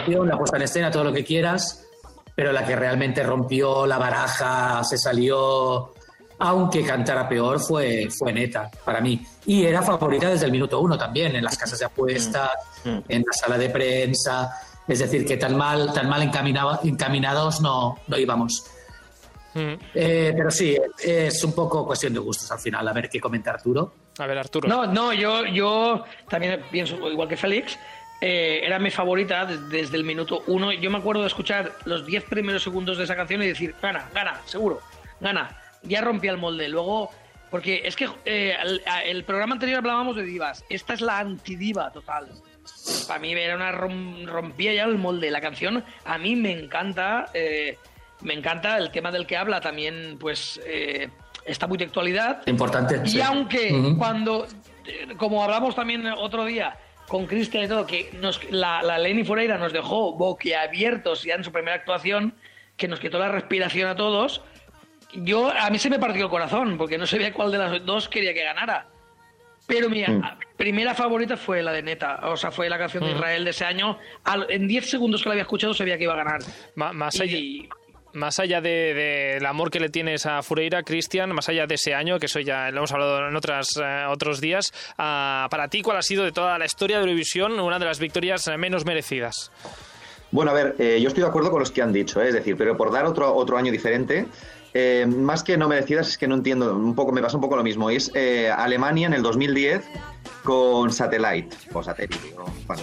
la 0.07 0.37
puesta 0.37 0.57
en 0.59 0.63
escena, 0.65 0.91
todo 0.91 1.05
lo 1.05 1.13
que 1.13 1.25
quieras, 1.25 1.87
pero 2.35 2.53
la 2.53 2.67
que 2.67 2.77
realmente 2.77 3.23
rompió 3.23 3.87
la 3.87 3.97
baraja, 3.99 4.83
se 4.85 4.99
salió, 4.99 5.94
aunque 6.39 6.85
cantara 6.85 7.29
peor, 7.29 7.61
fue, 7.61 8.09
fue 8.11 8.33
neta 8.33 8.71
para 8.85 9.01
mí. 9.01 9.25
Y 9.47 9.65
era 9.65 9.83
favorita 9.83 10.29
desde 10.29 10.47
el 10.47 10.53
minuto 10.53 10.81
uno 10.81 10.97
también, 10.99 11.35
en 11.37 11.45
las 11.45 11.57
casas 11.57 11.79
de 11.79 11.85
apuestas, 11.87 12.51
en 12.85 13.25
la 13.27 13.33
sala 13.33 13.57
de 13.59 13.71
prensa. 13.71 14.51
Es 14.87 14.99
decir, 14.99 15.25
que 15.27 15.37
tan 15.39 15.57
mal, 15.57 15.93
tan 15.95 16.09
mal 16.09 16.23
encaminado- 16.23 16.81
encaminados 16.85 17.61
no, 17.61 17.99
no 18.07 18.19
íbamos. 18.19 18.65
Mm. 19.55 19.75
Eh, 19.95 20.33
pero 20.37 20.51
sí, 20.51 20.77
es 21.03 21.43
un 21.45 21.53
poco 21.55 21.87
cuestión 21.87 22.13
de 22.13 22.19
gustos 22.19 22.51
al 22.51 22.59
final. 22.59 22.87
A 22.89 22.93
ver 22.93 23.09
qué 23.09 23.21
comenta 23.21 23.53
Arturo. 23.53 23.95
A 24.19 24.27
ver, 24.27 24.39
Arturo. 24.39 24.69
No, 24.69 24.87
no, 24.87 25.13
yo, 25.13 25.47
yo 25.47 26.05
también 26.29 26.61
pienso 26.71 26.97
igual 27.11 27.29
que 27.29 27.37
Félix. 27.37 27.79
eh, 28.21 28.61
era 28.65 28.79
mi 28.79 28.91
favorita 28.91 29.45
des- 29.45 29.69
desde 29.69 29.97
el 29.97 30.05
minuto 30.05 30.43
uno. 30.47 30.73
Yo 30.73 30.91
me 30.91 30.99
acuerdo 30.99 31.23
de 31.23 31.29
escuchar 31.29 31.73
los 31.85 32.05
10 32.07 32.25
primeros 32.25 32.63
segundos 32.63 32.97
de 32.99 33.05
esa 33.05 33.15
canción 33.17 33.43
y 33.43 33.49
decir, 33.49 33.75
gana, 33.83 34.09
gana, 34.15 34.41
seguro, 34.47 34.81
gana. 35.21 35.57
Ya 35.85 36.01
rompía 36.01 36.31
el 36.33 36.39
molde. 36.39 36.69
Luego, 36.69 37.11
porque 37.51 37.83
es 37.85 37.97
que 37.97 38.09
eh, 38.25 38.57
el, 38.63 38.83
el 39.07 39.25
programa 39.25 39.55
anterior 39.55 39.79
hablábamos 39.79 40.17
de 40.17 40.25
divas. 40.25 40.65
Esta 40.69 40.95
es 40.95 41.01
la 41.01 41.19
antidiva 41.19 41.91
total. 41.93 42.29
Para 43.07 43.21
mí 43.21 43.33
era 43.33 43.57
una 43.57 43.73
rom- 43.73 44.25
rompía 44.27 44.73
ya 44.75 44.85
el 44.85 44.99
molde. 44.99 45.31
La 45.31 45.41
canción 45.41 45.85
a 46.05 46.19
mí 46.19 46.37
me 46.37 46.53
encanta. 46.53 47.27
eh, 47.35 47.77
me 48.21 48.33
encanta 48.33 48.79
el 48.79 48.91
tema 48.91 49.11
del 49.13 49.27
que 49.27 49.37
habla 49.37 49.61
también, 49.61 50.17
pues 50.19 50.59
eh, 50.65 51.11
está 51.45 51.67
muy 51.67 51.77
de 51.77 51.85
actualidad. 51.85 52.41
Importante. 52.47 53.03
Y 53.05 53.09
sí. 53.09 53.21
aunque 53.21 53.95
cuando, 53.99 54.47
como 55.19 55.45
hablamos 55.45 55.75
también 55.75 56.07
otro 56.07 56.47
día 56.47 56.79
con 57.07 57.27
Cristian 57.27 57.65
y 57.65 57.69
todo, 57.69 57.87
que 57.87 58.11
nos, 58.23 58.43
la, 58.51 58.83
la 58.83 58.99
Lenny 58.99 59.25
Fureira 59.25 59.59
nos 59.59 59.75
dejó 59.75 60.15
boquiabiertos 60.15 61.23
ya 61.25 61.35
en 61.35 61.45
su 61.45 61.53
primera 61.53 61.77
actuación, 61.77 62.35
que 62.79 62.89
nos 62.89 62.99
quitó 62.99 63.19
la 63.19 63.29
respiración 63.29 63.91
a 63.91 63.95
todos, 63.97 64.41
yo 65.17 65.51
a 65.51 65.71
mí 65.71 65.79
se 65.79 65.91
me 65.91 65.99
partió 65.99 66.25
el 66.25 66.31
corazón, 66.31 66.77
porque 66.79 66.99
no 66.99 67.07
sabía 67.07 67.33
cuál 67.33 67.51
de 67.53 67.59
las 67.59 67.85
dos 67.85 68.09
quería 68.09 68.35
que 68.35 68.43
ganara. 68.45 68.87
Pero 69.67 69.89
mi 69.89 70.03
Mm. 70.03 70.23
primera 70.59 70.95
favorita 70.95 71.37
fue 71.39 71.63
la 71.63 71.73
de 71.73 71.83
Neta, 71.83 72.21
o 72.25 72.37
sea, 72.37 72.51
fue 72.51 72.69
la 72.69 72.77
canción 72.79 73.03
de 73.05 73.13
Mm. 73.13 73.17
Israel 73.17 73.45
de 73.45 73.51
ese 73.51 73.65
año. 73.65 73.99
Al- 74.25 74.47
en 74.51 74.69
10 74.69 74.91
segundos 74.91 75.23
que 75.23 75.29
la 75.31 75.33
había 75.35 75.43
escuchado 75.43 75.73
sabía 75.73 75.97
que 75.97 76.05
iba 76.05 76.13
a 76.13 76.17
ganar. 76.17 76.41
Más 76.75 77.19
allá, 77.21 77.33
Y- 77.39 77.67
más 78.13 78.39
allá 78.39 78.61
de- 78.61 78.93
de- 78.95 79.35
del 79.35 79.47
amor 79.47 79.71
que 79.71 79.81
le 79.81 79.89
tienes 79.89 80.27
a 80.27 80.43
Fureira, 80.43 80.83
Cristian, 80.83 81.33
más 81.33 81.49
allá 81.49 81.67
de 81.67 81.77
ese 81.77 81.95
año, 81.95 82.19
que 82.19 82.27
eso 82.27 82.41
ya 82.41 82.71
lo 82.71 82.77
hemos 82.79 82.93
hablado 82.93 83.27
en 83.27 83.35
otras, 83.37 83.69
eh, 83.83 84.05
otros 84.09 84.41
días, 84.43 84.71
ah, 84.99 85.49
para 85.51 85.69
ti, 85.69 85.81
¿cuál 85.81 85.97
ha 85.97 86.03
sido 86.03 86.25
de 86.25 86.33
toda 86.33 86.59
la 86.59 86.67
historia 86.67 86.99
de 86.99 87.05
Eurovisión 87.05 87.59
una 87.59 87.79
de 87.79 87.87
las 87.87 87.99
victorias 87.99 88.47
eh, 88.49 88.59
menos 88.59 88.85
merecidas? 88.85 89.51
Bueno, 90.31 90.51
a 90.51 90.55
ver, 90.55 90.75
eh, 90.79 90.99
yo 91.01 91.09
estoy 91.09 91.23
de 91.23 91.29
acuerdo 91.29 91.51
con 91.51 91.61
los 91.61 91.71
que 91.71 91.81
han 91.81 91.93
dicho, 91.93 92.21
eh, 92.21 92.29
es 92.29 92.35
decir, 92.35 92.57
pero 92.57 92.77
por 92.77 92.93
dar 92.93 93.07
otro, 93.07 93.35
otro 93.35 93.57
año 93.57 93.73
diferente, 93.73 94.27
eh, 94.77 95.07
más 95.07 95.45
que 95.45 95.57
no 95.57 95.69
merecidas, 95.69 96.09
es 96.09 96.19
que 96.19 96.27
no 96.27 96.35
entiendo, 96.35 96.77
un 96.77 96.97
poco, 96.97 97.13
me 97.13 97.23
pasa 97.23 97.37
un 97.37 97.41
poco 97.41 97.57
lo 97.57 97.63
mismo. 97.63 97.91
Es 97.91 98.11
eh, 98.15 98.51
Alemania 98.51 99.07
en 99.07 99.15
el 99.15 99.23
2010 99.23 99.85
con 100.43 100.93
Satellite, 100.93 101.57
o 101.73 101.83
Satellite. 101.83 102.35
Bueno. 102.67 102.83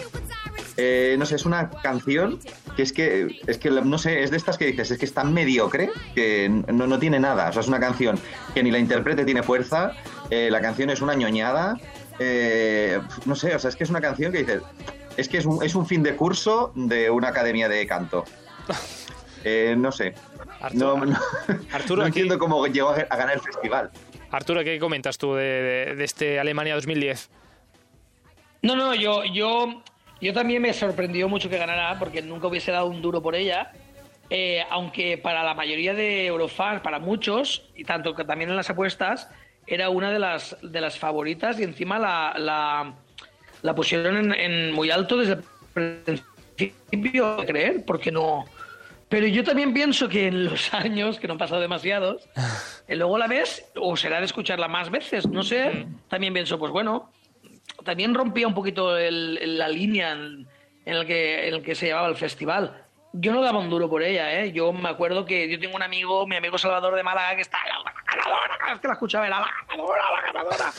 Eh, 0.77 1.15
no 1.19 1.25
sé, 1.25 1.35
es 1.35 1.45
una 1.45 1.69
canción 1.69 2.39
que 2.77 2.83
es 2.83 2.93
que, 2.93 3.41
es 3.45 3.57
que, 3.57 3.69
no 3.69 3.97
sé, 3.97 4.23
es 4.23 4.31
de 4.31 4.37
estas 4.37 4.57
que 4.57 4.67
dices, 4.67 4.89
es 4.91 4.97
que 4.97 5.03
es 5.05 5.13
tan 5.13 5.33
mediocre 5.33 5.89
que 6.15 6.49
no, 6.49 6.87
no 6.87 6.97
tiene 6.97 7.19
nada. 7.19 7.49
O 7.49 7.53
sea, 7.53 7.61
es 7.61 7.67
una 7.67 7.79
canción 7.81 8.17
que 8.53 8.63
ni 8.63 8.71
la 8.71 8.79
intérprete 8.79 9.25
tiene 9.25 9.43
fuerza, 9.43 9.91
la 10.29 10.61
canción 10.61 10.89
es 10.89 11.01
una 11.01 11.13
ñoñada, 11.13 11.77
no 13.25 13.35
sé, 13.35 13.53
o 13.53 13.59
sea, 13.59 13.69
es 13.69 13.75
que 13.75 13.83
es 13.83 13.89
una 13.89 13.99
canción 13.99 14.31
que 14.31 14.39
dices, 14.39 14.61
es 15.17 15.27
que 15.27 15.39
es 15.39 15.45
un, 15.45 15.61
es 15.61 15.75
un 15.75 15.85
fin 15.85 16.03
de 16.03 16.15
curso 16.15 16.71
de 16.73 17.09
una 17.09 17.27
academia 17.27 17.67
de 17.67 17.85
canto. 17.85 18.23
Eh, 19.43 19.75
no 19.77 19.91
sé. 19.91 20.13
Arturo, 20.61 20.97
no, 20.97 21.05
no- 21.05 21.19
Arturo, 21.73 22.01
no 22.03 22.07
aquí- 22.07 22.19
entiendo 22.19 22.37
cómo 22.39 22.65
llegó 22.67 22.89
a, 22.89 22.95
ganar 23.03 23.33
el 23.35 23.41
festival. 23.41 23.89
Arturo, 24.31 24.63
¿qué 24.63 24.79
comentas 24.79 25.17
tú 25.17 25.33
de, 25.35 25.43
de- 25.43 25.95
de 25.95 26.03
este 26.03 26.39
Alemania 26.39 26.75
2010? 26.75 27.29
No, 28.61 28.75
no, 28.75 28.93
yo, 28.93 29.23
yo, 29.25 29.81
yo 30.21 30.33
también 30.33 30.61
me 30.61 30.73
sorprendió 30.73 31.27
mucho 31.27 31.49
que 31.49 31.57
ganara 31.57 31.97
porque 31.97 32.21
nunca 32.21 32.47
hubiese 32.47 32.71
dado 32.71 32.85
un 32.87 33.01
duro 33.01 33.21
por 33.21 33.35
ella. 33.35 33.71
Eh, 34.29 34.63
aunque 34.69 35.17
para 35.17 35.43
la 35.43 35.53
mayoría 35.53 35.93
de 35.93 36.27
Eurofans, 36.27 36.81
para 36.81 36.99
muchos, 36.99 37.69
y 37.75 37.83
tanto 37.83 38.15
que 38.15 38.23
también 38.23 38.49
en 38.49 38.55
las 38.55 38.69
apuestas, 38.69 39.27
era 39.67 39.89
una 39.89 40.09
de 40.11 40.19
las, 40.19 40.55
de 40.61 40.79
las 40.79 40.97
favoritas 40.97 41.59
y 41.59 41.63
encima 41.63 41.99
la, 41.99 42.33
la, 42.37 42.93
la 43.61 43.75
pusieron 43.75 44.15
en, 44.17 44.33
en 44.33 44.71
muy 44.73 44.89
alto 44.89 45.17
desde 45.17 45.33
el 45.33 46.21
principio, 46.55 47.35
de 47.37 47.45
creer, 47.45 47.83
porque 47.85 48.11
no. 48.11 48.45
Pero 49.11 49.27
yo 49.27 49.43
también 49.43 49.73
pienso 49.73 50.07
que 50.09 50.27
en 50.27 50.45
los 50.45 50.73
años, 50.73 51.19
que 51.19 51.27
no 51.27 51.33
han 51.33 51.37
pasado 51.37 51.61
demasiados, 51.61 52.27
eh, 52.87 52.95
luego 52.95 53.17
la 53.19 53.27
ves, 53.27 53.69
o 53.75 53.95
será 53.97 54.19
de 54.19 54.25
escucharla 54.25 54.67
más 54.67 54.89
veces, 54.89 55.27
no 55.27 55.43
sé, 55.43 55.85
también 56.07 56.33
pienso, 56.33 56.57
pues 56.57 56.71
bueno, 56.71 57.11
también 57.83 58.15
rompía 58.15 58.47
un 58.47 58.53
poquito 58.55 58.97
el- 58.97 59.37
el- 59.41 59.57
la 59.57 59.67
línea 59.67 60.13
en, 60.13 60.47
en 60.85 60.95
el 60.95 61.05
que, 61.05 61.47
en 61.49 61.53
el 61.55 61.61
que 61.61 61.75
se 61.75 61.87
llevaba 61.87 62.07
el 62.07 62.15
festival. 62.15 62.85
Yo 63.13 63.33
no 63.33 63.41
daba 63.41 63.59
un 63.59 63.69
duro 63.69 63.89
por 63.89 64.01
ella, 64.01 64.39
¿eh? 64.39 64.53
Yo 64.53 64.71
me 64.71 64.87
acuerdo 64.87 65.25
que 65.25 65.49
yo 65.49 65.59
tengo 65.59 65.75
un 65.75 65.83
amigo, 65.83 66.25
mi 66.25 66.37
amigo 66.37 66.57
Salvador 66.57 66.95
de 66.95 67.03
Málaga, 67.03 67.35
que 67.35 67.41
está 67.41 67.57
la 67.67 67.91
ganadora, 68.09 68.57
cada 68.57 68.71
vez 68.71 68.79
que 68.81 68.87
la 68.87 68.93
escuchaba 68.93 69.27
era 69.27 69.41
la 69.41 69.49
ganadora, 69.67 70.01
la 70.15 70.21
ganadora. 70.31 70.71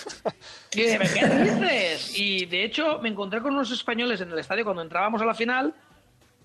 Y 0.72 0.80
dije, 0.82 0.98
¿qué 0.98 1.26
dices? 1.26 2.18
Y 2.18 2.46
de 2.46 2.64
hecho 2.64 2.98
me 3.02 3.10
encontré 3.10 3.42
con 3.42 3.52
unos 3.52 3.70
españoles 3.70 4.22
en 4.22 4.32
el 4.32 4.38
estadio 4.38 4.64
cuando 4.64 4.80
entrábamos 4.80 5.20
a 5.20 5.26
la 5.26 5.34
final 5.34 5.74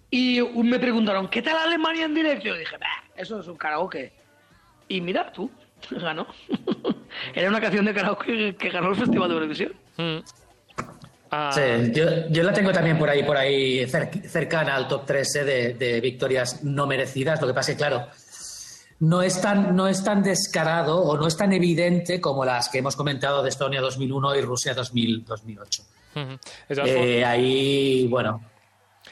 y 0.10 0.42
me 0.42 0.80
preguntaron, 0.80 1.28
¿qué 1.28 1.42
tal 1.42 1.58
Alemania 1.58 2.06
en 2.06 2.14
directo? 2.16 2.48
Y 2.48 2.50
yo 2.52 2.58
dije, 2.58 2.78
"Bah, 2.78 3.04
eso 3.16 3.40
es 3.40 3.48
un 3.48 3.58
karaoke. 3.58 4.12
Y 4.88 5.02
mira 5.02 5.32
tú, 5.32 5.50
ganó. 5.92 6.28
Era 7.36 7.50
una 7.50 7.60
canción 7.62 7.86
de 7.86 7.94
karaoke 7.94 8.56
que 8.56 8.70
ganó 8.70 8.90
el 8.90 8.96
Festival 8.96 9.30
de 9.30 9.36
Eurovisión. 9.36 9.74
Ah, 11.30 11.52
Sí, 11.54 11.92
yo, 11.94 12.06
yo 12.30 12.44
la 12.44 12.54
tengo 12.54 12.72
también 12.72 12.98
por 12.98 13.10
ahí, 13.10 13.24
por 13.24 13.36
ahí 13.36 13.80
cer- 13.86 14.24
cercana 14.30 14.76
al 14.76 14.88
top 14.88 15.06
3 15.06 15.36
eh, 15.36 15.44
de, 15.44 15.74
de 15.74 16.00
victorias 16.02 16.64
no 16.64 16.88
merecidas. 16.88 17.42
Lo 17.42 17.48
que 17.48 17.54
pasa 17.54 17.72
es 17.72 17.78
que, 17.78 17.84
claro, 17.84 18.08
no 19.02 19.22
es, 19.22 19.42
tan, 19.42 19.76
no 19.76 19.88
es 19.90 20.04
tan 20.06 20.24
descarado 20.24 21.02
o 21.04 21.18
no 21.18 21.28
es 21.28 21.36
tan 21.36 21.52
evidente 21.52 22.22
como 22.22 22.46
las 22.46 22.70
que 22.70 22.78
hemos 22.78 22.96
comentado 22.96 23.44
de 23.44 23.50
Estonia 23.50 23.82
2001 23.82 24.36
y 24.38 24.42
Rusia 24.42 24.74
2000, 24.74 25.26
2008. 25.26 25.84
Ujú. 26.16 26.30
De 26.70 26.76
todas 26.76 26.90
Eh, 26.92 27.26
ahí, 27.26 28.08
bueno, 28.08 28.42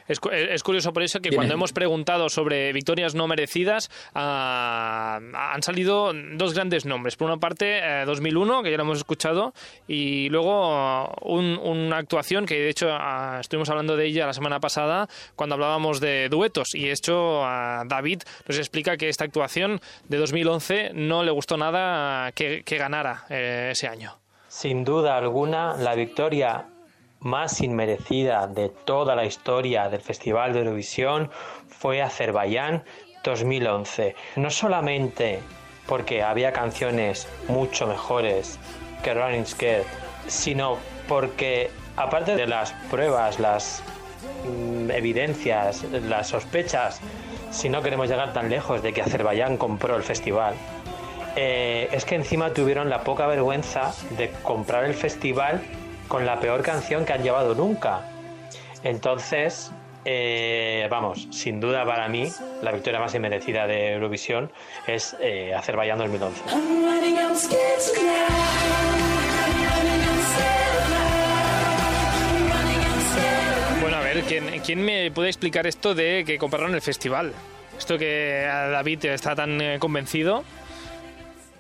Es, 0.08 0.20
es 0.32 0.64
curioso 0.64 0.94
por 0.94 1.04
eso 1.04 1.20
que 1.20 1.30
Dime. 1.30 1.38
cuando 1.38 1.54
hemos 1.56 1.74
preguntado 1.74 2.30
sobre 2.30 2.72
victorias 2.74 3.16
no 3.16 3.28
merecidas 3.28 3.90
ah, 4.14 5.20
han 5.54 5.64
salido 5.64 6.12
dos 6.34 6.54
grandes 6.54 6.86
nombres. 6.86 7.16
Por 7.16 7.28
una 7.30 7.38
parte, 7.38 7.80
eh, 7.80 8.06
2001, 8.06 8.64
que 8.64 8.72
ya 8.72 8.78
lo 8.78 8.84
hemos 8.84 8.98
escuchado, 9.00 9.54
y 9.88 10.30
luego 10.30 10.74
ah, 10.76 11.12
un- 11.22 11.58
una 11.62 11.98
actuación 11.98 12.46
que 12.46 12.56
de 12.60 12.70
hecho 12.70 12.88
ah, 12.92 13.38
estuvimos 13.40 13.70
hablando 13.70 13.96
de 13.96 14.06
ella 14.06 14.26
la 14.28 14.34
semana 14.34 14.60
pasada 14.60 15.08
cuando 15.36 15.56
hablábamos 15.56 16.00
de 16.00 16.30
duetos. 16.30 16.76
Y 16.76 16.86
de 16.86 16.92
hecho, 16.92 17.42
David 17.86 18.22
nos 18.48 18.58
explica 18.58 18.98
que 18.98 19.10
esta 19.10 19.24
actuación 19.26 19.80
de 20.08 20.18
2011 20.18 20.92
no 20.94 21.24
le 21.24 21.32
gustó 21.32 21.58
nada 21.58 22.32
que, 22.34 22.64
que 22.64 22.78
ganara 22.78 23.26
eh, 23.30 23.70
ese 23.72 23.88
año. 23.88 24.18
Sin 24.48 24.84
duda 24.86 25.18
alguna, 25.18 25.76
la 25.78 25.96
victoria 25.96 26.68
más 27.20 27.62
inmerecida 27.62 28.48
de 28.48 28.70
toda 28.70 29.16
la 29.16 29.26
historia 29.26 29.90
del 29.90 30.02
Festival 30.02 30.54
de 30.54 30.60
Eurovisión 30.60 31.32
fue 31.68 32.02
Azerbaiyán 32.02 32.84
2011. 33.24 34.16
No 34.36 34.50
solamente 34.50 35.40
porque 35.88 36.24
había 36.24 36.52
canciones 36.52 37.28
mucho 37.48 37.88
mejores 37.88 38.60
que 39.04 39.14
Running 39.14 39.46
Scared, 39.46 39.84
sino 40.28 40.78
porque 41.08 41.70
aparte 41.96 42.36
de 42.36 42.48
las 42.48 42.72
pruebas, 42.90 43.40
las 43.40 43.84
mm, 44.48 44.92
evidencias, 44.92 45.84
las 45.84 46.28
sospechas, 46.30 47.02
si 47.52 47.70
no 47.70 47.82
queremos 47.82 48.10
llegar 48.10 48.34
tan 48.34 48.50
lejos 48.50 48.82
de 48.82 48.94
que 48.94 49.02
Azerbaiyán 49.02 49.58
compró 49.58 49.96
el 49.96 50.04
festival, 50.04 50.56
eh, 51.36 51.90
es 51.92 52.06
que 52.06 52.16
encima 52.16 52.52
tuvieron 52.52 52.90
la 52.90 53.04
poca 53.04 53.28
vergüenza 53.28 53.94
de 54.18 54.32
comprar 54.44 54.86
el 54.86 54.94
festival 54.94 55.62
con 56.08 56.26
la 56.26 56.40
peor 56.40 56.62
canción 56.62 57.06
que 57.06 57.14
han 57.14 57.24
llevado 57.24 57.56
nunca. 57.56 58.02
Entonces, 58.84 59.72
eh, 60.06 60.88
vamos, 60.92 61.28
sin 61.32 61.60
duda 61.60 61.84
para 61.86 62.08
mí, 62.08 62.30
la 62.62 62.72
victoria 62.72 63.00
más 63.00 63.16
inmerecida 63.16 63.66
de 63.68 63.94
Eurovisión 63.94 64.52
es 64.88 65.16
eh, 65.20 65.54
Azerbaiyán 65.56 65.98
2011. 65.98 66.42
I'm 66.52 66.84
running 66.86 67.18
on 67.18 67.36
skates 67.36 67.92
now. 67.96 68.06
I'm 68.06 69.64
running 69.66 70.08
on 70.08 70.22
sail 70.36 70.90
now. 70.90 72.28
I'm 72.30 72.50
running 72.52 72.88
on 72.88 73.02
sail 73.02 73.82
Bueno, 73.82 73.98
a 73.98 74.02
ver, 74.02 74.22
¿quién, 74.24 74.60
quién 74.64 74.84
me 74.86 75.10
puede 75.12 75.30
explicar 75.30 75.66
esto 75.66 75.96
de 75.96 76.24
que 76.26 76.38
compraron 76.38 76.76
el 76.76 76.82
festival? 76.82 77.34
Esto 77.78 77.98
que 77.98 78.46
a 78.50 78.68
David 78.70 79.06
está 79.06 79.36
tan 79.36 79.60
eh, 79.60 79.78
convencido. 79.80 80.44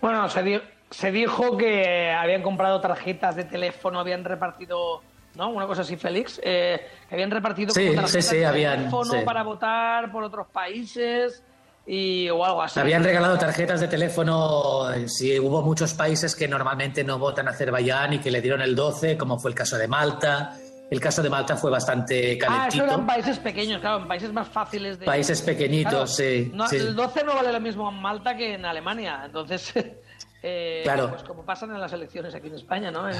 Bueno, 0.01 0.29
se, 0.29 0.43
di- 0.43 0.61
se 0.89 1.11
dijo 1.11 1.57
que 1.57 2.11
habían 2.11 2.41
comprado 2.41 2.79
tarjetas 2.81 3.35
de 3.35 3.43
teléfono, 3.45 3.99
habían 3.99 4.23
repartido, 4.23 5.01
¿no? 5.35 5.49
Una 5.49 5.67
cosa 5.67 5.81
así, 5.81 5.95
Félix, 5.97 6.39
eh, 6.43 6.79
que 7.09 7.15
habían 7.15 7.31
repartido 7.31 7.73
Sí, 7.73 7.81
como 7.81 7.91
sí, 7.91 7.95
tarjetas 7.97 8.25
sí, 8.25 8.37
de 8.37 8.45
habían, 8.45 8.77
teléfono 8.77 9.25
para 9.25 9.43
votar 9.43 10.11
por 10.11 10.23
otros 10.23 10.47
países 10.47 11.43
y 11.87 12.29
o 12.29 12.43
algo 12.45 12.61
así. 12.63 12.79
Habían 12.79 13.03
regalado 13.03 13.37
tarjetas 13.37 13.81
de 13.81 13.87
teléfono, 13.87 14.87
sí, 15.07 15.39
hubo 15.39 15.61
muchos 15.61 15.93
países 15.93 16.35
que 16.35 16.47
normalmente 16.47 17.03
no 17.03 17.19
votan 17.19 17.47
a 17.47 17.51
Azerbaiyán 17.51 18.13
y 18.13 18.19
que 18.19 18.31
le 18.31 18.41
dieron 18.41 18.61
el 18.61 18.75
12, 18.75 19.17
como 19.17 19.37
fue 19.39 19.51
el 19.51 19.55
caso 19.55 19.77
de 19.77 19.87
Malta. 19.87 20.57
El 20.89 20.99
caso 20.99 21.23
de 21.23 21.31
Malta 21.31 21.57
fue 21.57 21.71
bastante 21.71 22.33
Ah, 22.33 22.67
eso 22.67 22.77
calentito. 22.77 22.83
eran 22.83 23.07
países 23.07 23.39
pequeños, 23.39 23.81
claro, 23.81 23.97
en 24.03 24.07
países 24.07 24.31
más 24.31 24.47
fáciles 24.47 24.99
de... 24.99 25.05
Países 25.07 25.41
pequeñitos, 25.41 26.15
sí, 26.15 26.51
no, 26.53 26.67
sí. 26.67 26.75
El 26.77 26.95
12 26.95 27.23
no 27.23 27.33
vale 27.35 27.51
lo 27.51 27.59
mismo 27.59 27.89
en 27.89 27.95
Malta 27.99 28.37
que 28.37 28.53
en 28.53 28.65
Alemania, 28.65 29.23
entonces... 29.25 29.73
eh, 30.43 30.81
Claro. 30.83 31.09
Pues 31.09 31.23
como 31.23 31.43
pasan 31.43 31.71
en 31.71 31.81
las 31.81 31.93
elecciones 31.93 32.35
aquí 32.35 32.47
en 32.47 32.55
España, 32.55 32.91
¿no? 32.91 33.09
En- 33.09 33.15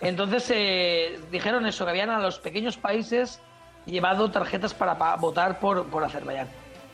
entonces 0.00 0.50
eh, 0.54 1.20
dijeron 1.30 1.66
eso, 1.66 1.84
que 1.84 1.90
habían 1.90 2.10
a 2.10 2.18
los 2.18 2.38
pequeños 2.38 2.76
países 2.76 3.40
llevado 3.86 4.30
tarjetas 4.30 4.74
para 4.74 4.96
pa- 4.98 5.16
votar 5.16 5.60
por, 5.60 5.84
por 5.86 6.02
Azerbaiyán. 6.04 6.48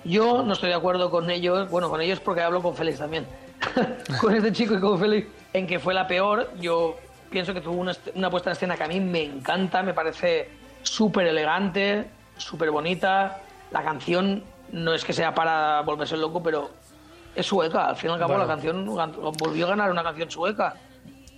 Yo 0.05 0.43
no 0.43 0.53
estoy 0.55 0.71
de 0.71 0.75
acuerdo 0.75 1.11
con 1.11 1.31
ellos, 1.31 1.71
bueno, 1.71 1.89
con 1.91 2.01
ellos 2.01 2.21
porque 2.21 2.41
hablo 2.43 2.63
con 2.63 2.75
Félix 2.75 2.99
también, 2.99 3.27
con 4.21 4.35
este 4.35 4.53
chico 4.53 4.75
y 4.75 4.81
con 4.81 4.99
Félix, 4.99 5.29
en 5.53 5.67
que 5.67 5.79
fue 5.79 5.95
la 5.95 6.07
peor. 6.07 6.51
Yo 6.61 6.97
pienso 7.31 7.53
que 7.55 7.61
tuvo 7.61 7.81
una, 7.81 7.93
una 8.15 8.31
puesta 8.31 8.51
en 8.51 8.53
escena 8.53 8.77
que 8.77 8.85
a 8.85 8.89
mí 8.89 8.99
me 9.01 9.23
encanta, 9.23 9.83
me 9.83 9.93
parece 9.95 10.49
súper 10.83 11.27
elegante, 11.27 12.07
súper 12.39 12.71
bonita. 12.71 13.41
La 13.71 13.83
canción 13.83 14.43
no 14.73 14.95
es 14.95 15.05
que 15.05 15.13
sea 15.13 15.35
para 15.35 15.83
volverse 15.83 16.17
loco, 16.17 16.43
pero 16.43 16.71
es 17.35 17.47
sueca. 17.47 17.89
Al 17.89 17.97
fin 17.97 18.11
y 18.11 18.13
al 18.15 18.19
cabo, 18.19 18.35
Bueno. 18.35 18.47
la 18.47 18.53
canción 18.55 18.87
volvió 19.39 19.67
a 19.67 19.71
ganar 19.71 19.91
una 19.91 20.03
canción 20.03 20.31
sueca. 20.31 20.75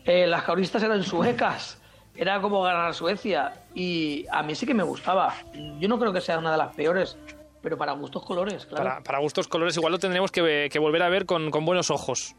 Eh, 0.05 0.27
las 0.27 0.43
coristas 0.43 0.83
eran 0.83 1.03
suecas. 1.03 1.79
Era 2.15 2.41
como 2.41 2.63
ganar 2.63 2.93
Suecia. 2.93 3.53
Y 3.75 4.27
a 4.31 4.43
mí 4.43 4.55
sí 4.55 4.67
que 4.67 4.75
me 4.75 4.83
gustaba. 4.83 5.35
Yo 5.79 5.89
no 5.89 5.99
creo 5.99 6.13
que 6.13 6.21
sea 6.21 6.39
una 6.39 6.53
de 6.53 6.59
las 6.59 6.75
peores, 6.75 7.17
pero 7.63 7.79
para 7.79 7.93
gustos 7.93 8.23
colores, 8.25 8.67
claro. 8.67 8.85
Para, 8.85 9.01
para 9.03 9.19
gustos 9.21 9.49
colores, 9.49 9.77
igual 9.77 9.93
lo 9.93 9.99
tendremos 9.99 10.31
que, 10.31 10.69
que 10.71 10.79
volver 10.79 11.03
a 11.03 11.09
ver 11.09 11.25
con, 11.25 11.51
con 11.51 11.65
buenos 11.65 11.91
ojos. 11.91 12.35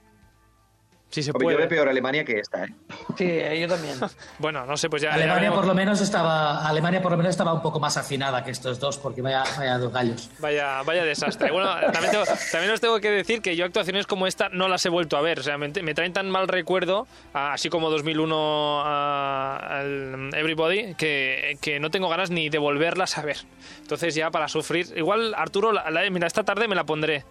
Si 1.14 1.22
se 1.22 1.30
Hombre, 1.30 1.44
puede. 1.46 1.56
Yo 1.56 1.60
veo 1.60 1.70
peor 1.70 1.90
Alemania 1.90 2.26
que 2.26 2.40
esta, 2.40 2.64
¿eh? 2.66 2.74
Sí, 3.16 3.26
eh, 3.30 3.60
yo 3.62 3.68
también. 3.68 3.96
Bueno, 4.40 4.66
no 4.66 4.76
sé, 4.76 4.90
pues 4.90 5.04
ya. 5.04 5.14
Alemania 5.14 5.52
por 5.52 5.66
lo 5.68 5.76
menos 5.76 6.02
estaba 6.02 6.68
Alemania 6.68 7.02
por 7.04 7.12
lo 7.12 7.18
menos 7.18 7.30
estaba 7.30 7.54
un 7.54 7.62
poco 7.62 7.80
más 7.80 7.98
afinada 7.98 8.44
que 8.44 8.50
estos 8.50 8.80
dos 8.80 8.98
porque 8.98 9.22
vaya, 9.22 9.44
vaya 9.58 9.78
dos 9.78 9.94
gallos. 9.94 10.30
Vaya, 10.40 10.82
vaya 10.82 11.04
desastre. 11.06 11.52
Bueno, 11.52 11.70
también, 11.92 12.12
tengo- 12.12 12.26
también 12.52 12.74
os 12.74 12.82
tengo 12.82 13.00
que 13.00 13.12
decir 13.12 13.42
que 13.44 13.56
yo 13.56 13.64
actuaciones 13.66 14.08
como 14.08 14.26
esta 14.26 14.50
no 14.50 14.68
las 14.68 14.84
he 14.86 14.90
vuelto 14.90 15.16
a 15.16 15.22
ver. 15.22 15.40
O 15.40 15.44
sea, 15.44 15.58
me, 15.60 15.70
me 15.70 15.94
traen 15.94 16.14
tan 16.14 16.32
mal 16.32 16.48
recuerdo, 16.48 17.08
así 17.34 17.70
como 17.70 17.92
2001 17.92 18.82
ah, 18.84 19.58
al 19.70 20.30
Everybody, 20.34 20.96
que, 20.96 21.58
que 21.62 21.80
no 21.80 21.92
tengo 21.92 22.10
ganas 22.10 22.32
ni 22.32 22.50
de 22.50 22.58
volverlas 22.58 23.18
a 23.18 23.22
ver. 23.22 23.38
Entonces 23.82 24.16
ya 24.16 24.32
para 24.32 24.48
sufrir... 24.48 24.88
Igual, 24.96 25.36
Arturo, 25.36 25.72
la- 25.72 25.92
la- 25.92 26.10
mira, 26.10 26.26
esta 26.26 26.44
tarde 26.44 26.68
me 26.68 26.76
la 26.76 26.84
pondré. 26.86 27.24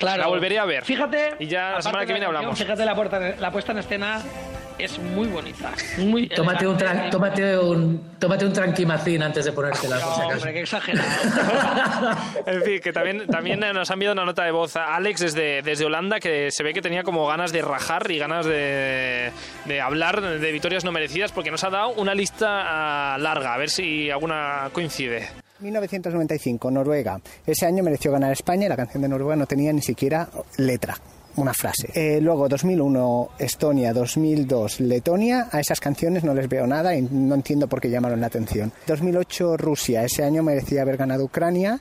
Claro. 0.00 0.22
La 0.22 0.28
volveré 0.28 0.58
a 0.58 0.64
ver. 0.64 0.84
Fíjate. 0.84 1.34
Y 1.38 1.46
ya 1.46 1.72
la 1.72 1.82
semana 1.82 2.04
que 2.06 2.12
viene 2.12 2.26
canción, 2.26 2.36
hablamos. 2.36 2.58
Fíjate 2.58 2.84
la, 2.84 2.94
puerta- 2.94 3.20
la 3.38 3.52
puesta 3.52 3.72
en 3.72 3.78
escena 3.78 4.20
es 4.78 4.98
muy 4.98 5.28
bonita. 5.28 5.72
Muy 5.98 6.26
Tómate 6.34 6.66
un, 6.66 6.78
tómate 7.10 7.58
un, 7.58 8.16
tómate 8.18 8.46
un 8.46 8.52
tranquimacín 8.52 9.22
antes 9.22 9.44
de 9.44 9.52
ponértela, 9.52 9.98
por 10.00 10.14
si 10.14 10.20
No, 10.20 10.28
hombre, 10.28 10.52
qué 10.52 10.60
exagerado. 10.60 11.08
En 12.46 12.62
fin, 12.62 12.80
que 12.80 12.92
también, 12.92 13.26
también 13.26 13.60
nos 13.60 13.90
ha 13.90 13.94
enviado 13.94 14.14
una 14.14 14.24
nota 14.24 14.42
de 14.44 14.50
voz 14.50 14.76
a 14.76 14.96
Alex 14.96 15.20
desde, 15.20 15.62
desde 15.62 15.84
Holanda 15.84 16.18
que 16.18 16.50
se 16.50 16.62
ve 16.62 16.72
que 16.72 16.80
tenía 16.82 17.02
como 17.02 17.26
ganas 17.26 17.52
de 17.52 17.60
rajar 17.62 18.10
y 18.10 18.18
ganas 18.18 18.46
de, 18.46 19.30
de 19.66 19.80
hablar 19.80 20.20
de 20.20 20.52
victorias 20.52 20.84
no 20.84 20.92
merecidas 20.92 21.32
porque 21.32 21.50
nos 21.50 21.62
ha 21.64 21.70
dado 21.70 21.90
una 21.90 22.14
lista 22.14 22.46
ah, 23.14 23.18
larga, 23.18 23.54
a 23.54 23.58
ver 23.58 23.68
si 23.70 24.10
alguna 24.10 24.70
coincide. 24.72 25.28
1995, 25.60 26.70
Noruega. 26.70 27.20
Ese 27.46 27.66
año 27.66 27.82
mereció 27.82 28.12
ganar 28.12 28.32
España 28.32 28.66
y 28.66 28.68
la 28.68 28.76
canción 28.76 29.02
de 29.02 29.08
Noruega 29.08 29.36
no 29.36 29.46
tenía 29.46 29.72
ni 29.72 29.82
siquiera 29.82 30.28
letra, 30.56 30.96
una 31.36 31.52
frase. 31.54 31.90
Eh, 31.94 32.20
luego, 32.20 32.48
2001, 32.48 33.30
Estonia, 33.38 33.92
2002, 33.92 34.80
Letonia. 34.80 35.48
A 35.50 35.60
esas 35.60 35.80
canciones 35.80 36.24
no 36.24 36.34
les 36.34 36.48
veo 36.48 36.66
nada 36.66 36.94
y 36.94 37.02
no 37.02 37.34
entiendo 37.34 37.68
por 37.68 37.80
qué 37.80 37.90
llamaron 37.90 38.20
la 38.20 38.26
atención. 38.26 38.72
2008, 38.86 39.56
Rusia. 39.56 40.04
Ese 40.04 40.24
año 40.24 40.42
merecía 40.42 40.82
haber 40.82 40.96
ganado 40.96 41.24
Ucrania. 41.24 41.80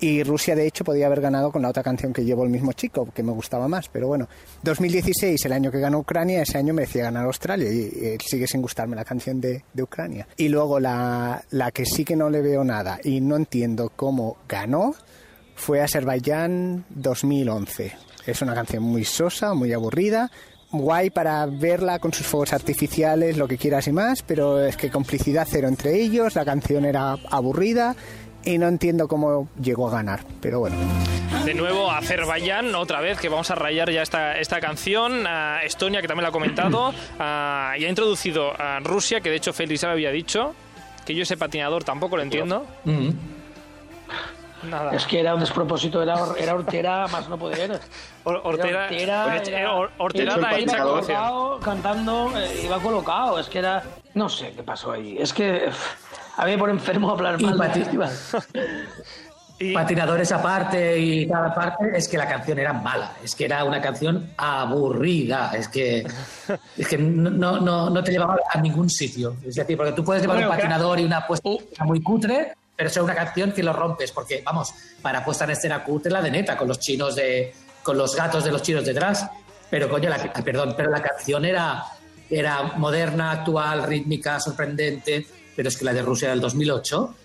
Y 0.00 0.22
Rusia, 0.22 0.54
de 0.54 0.66
hecho, 0.66 0.84
podía 0.84 1.06
haber 1.06 1.20
ganado 1.20 1.50
con 1.50 1.62
la 1.62 1.70
otra 1.70 1.82
canción 1.82 2.12
que 2.12 2.24
llevó 2.24 2.44
el 2.44 2.50
mismo 2.50 2.72
chico, 2.72 3.08
que 3.12 3.22
me 3.24 3.32
gustaba 3.32 3.66
más. 3.66 3.88
Pero 3.88 4.06
bueno, 4.06 4.28
2016, 4.62 5.44
el 5.44 5.52
año 5.52 5.72
que 5.72 5.80
ganó 5.80 5.98
Ucrania, 5.98 6.42
ese 6.42 6.56
año 6.58 6.72
merecía 6.72 7.04
ganar 7.04 7.24
Australia. 7.26 7.72
Y 7.72 7.90
eh, 7.94 8.18
sigue 8.24 8.46
sin 8.46 8.62
gustarme 8.62 8.94
la 8.94 9.04
canción 9.04 9.40
de, 9.40 9.64
de 9.72 9.82
Ucrania. 9.82 10.28
Y 10.36 10.48
luego 10.48 10.78
la, 10.78 11.42
la 11.50 11.72
que 11.72 11.84
sí 11.84 12.04
que 12.04 12.14
no 12.14 12.30
le 12.30 12.42
veo 12.42 12.62
nada 12.62 13.00
y 13.02 13.20
no 13.20 13.34
entiendo 13.36 13.90
cómo 13.94 14.36
ganó 14.48 14.94
fue 15.56 15.80
Azerbaiyán 15.80 16.84
2011. 16.90 17.92
Es 18.24 18.40
una 18.42 18.54
canción 18.54 18.84
muy 18.84 19.04
sosa, 19.04 19.54
muy 19.54 19.72
aburrida. 19.72 20.30
Guay 20.70 21.10
para 21.10 21.46
verla 21.46 21.98
con 21.98 22.12
sus 22.12 22.26
fuegos 22.26 22.52
artificiales, 22.52 23.38
lo 23.38 23.48
que 23.48 23.56
quieras 23.56 23.88
y 23.88 23.92
más, 23.92 24.22
pero 24.22 24.62
es 24.62 24.76
que 24.76 24.90
complicidad 24.90 25.48
cero 25.50 25.66
entre 25.66 25.94
ellos, 25.94 26.34
la 26.34 26.44
canción 26.44 26.84
era 26.84 27.16
aburrida 27.30 27.96
y 28.48 28.58
no 28.58 28.66
entiendo 28.68 29.08
cómo 29.08 29.48
llegó 29.60 29.88
a 29.88 29.90
ganar, 29.92 30.20
pero 30.40 30.60
bueno. 30.60 30.76
De 31.44 31.54
nuevo, 31.54 31.90
Azerbaiyán, 31.90 32.74
otra 32.74 33.00
vez, 33.00 33.18
que 33.20 33.28
vamos 33.28 33.50
a 33.50 33.54
rayar 33.54 33.90
ya 33.90 34.02
esta, 34.02 34.38
esta 34.38 34.60
canción. 34.60 35.26
a 35.26 35.62
Estonia, 35.62 36.00
que 36.00 36.08
también 36.08 36.22
la 36.22 36.28
ha 36.30 36.32
comentado. 36.32 36.92
y 37.18 37.84
ha 37.84 37.88
introducido 37.88 38.52
a 38.58 38.80
Rusia, 38.80 39.20
que 39.20 39.30
de 39.30 39.36
hecho 39.36 39.52
Félix 39.52 39.82
ya 39.82 39.90
había 39.92 40.10
dicho. 40.10 40.54
Que 41.04 41.14
yo 41.14 41.22
ese 41.22 41.36
patinador 41.36 41.84
tampoco 41.84 42.16
lo 42.16 42.22
entiendo. 42.22 42.66
Mm. 42.84 43.10
Nada. 44.68 44.92
Es 44.94 45.06
que 45.06 45.20
era 45.20 45.34
un 45.34 45.40
despropósito, 45.40 46.02
era, 46.02 46.16
era 46.36 46.54
hortera 46.54 47.06
más 47.06 47.28
no 47.28 47.38
poder. 47.38 47.80
Or- 48.24 48.40
Hortera- 48.44 48.88
Era 48.90 49.24
Bueno, 49.24 49.42
era- 49.46 49.72
Hor- 49.72 49.90
Horterata 49.98 50.38
iba 50.40 50.58
hecha 50.58 50.82
colocado, 50.82 51.54
actuación. 51.54 51.60
cantando, 51.62 52.32
eh, 52.38 52.60
iba 52.64 52.78
colocado, 52.80 53.38
es 53.38 53.48
que 53.48 53.58
era... 53.60 53.84
No 54.14 54.28
sé 54.28 54.52
qué 54.56 54.62
pasó 54.64 54.90
ahí, 54.92 55.16
es 55.18 55.32
que 55.32 55.66
pff, 55.68 56.07
había 56.38 56.56
por 56.56 56.70
enfermo 56.70 57.10
hablar 57.10 57.40
Y 57.40 57.44
mal 57.44 57.72
festival. 57.72 58.10
Patinadores 59.74 60.30
aparte 60.30 60.96
y 61.00 61.26
cada 61.26 61.52
parte, 61.52 61.90
es 61.92 62.06
que 62.06 62.16
la 62.16 62.28
canción 62.28 62.60
era 62.60 62.72
mala, 62.72 63.14
es 63.24 63.34
que 63.34 63.44
era 63.44 63.64
una 63.64 63.80
canción 63.80 64.30
aburrida, 64.36 65.50
es 65.52 65.66
que, 65.66 66.06
es 66.76 66.86
que 66.86 66.96
no, 66.96 67.58
no, 67.58 67.90
no 67.90 68.04
te 68.04 68.12
llevaba 68.12 68.36
a 68.48 68.60
ningún 68.60 68.88
sitio. 68.88 69.34
Es 69.44 69.56
decir, 69.56 69.76
porque 69.76 69.92
tú 69.92 70.04
puedes 70.04 70.22
llevar 70.22 70.36
Bueno, 70.36 70.52
un 70.52 70.56
patinador 70.56 71.00
y 71.00 71.04
una 71.04 71.26
puesta 71.26 71.48
en 71.48 71.56
escena 71.56 71.84
muy 71.86 72.00
cutre, 72.00 72.54
pero 72.76 72.88
es 72.88 72.96
una 72.98 73.16
canción 73.16 73.50
que 73.50 73.64
lo 73.64 73.72
rompes, 73.72 74.12
porque 74.12 74.42
vamos, 74.44 74.72
para 75.02 75.24
puesta 75.24 75.42
en 75.42 75.50
escena 75.50 75.82
cutre 75.82 76.12
la 76.12 76.22
de 76.22 76.30
neta, 76.30 76.56
con 76.56 76.68
los 76.68 76.78
chinos 76.78 77.16
de, 77.16 77.52
con 77.82 77.98
los 77.98 78.14
gatos 78.14 78.44
de 78.44 78.52
los 78.52 78.62
chinos 78.62 78.84
detrás, 78.84 79.28
pero 79.68 79.88
coño, 79.88 80.08
la, 80.08 80.18
perdón, 80.32 80.74
pero 80.76 80.88
la 80.88 81.02
canción 81.02 81.44
era, 81.44 81.82
era 82.30 82.62
moderna, 82.76 83.32
actual, 83.32 83.82
rítmica, 83.82 84.38
sorprendente, 84.38 85.26
pero 85.58 85.68
es 85.70 85.76
que 85.76 85.84
la 85.84 85.92
de 85.92 86.02
Rusia 86.02 86.30
del 86.30 86.40
2008, 86.40 87.16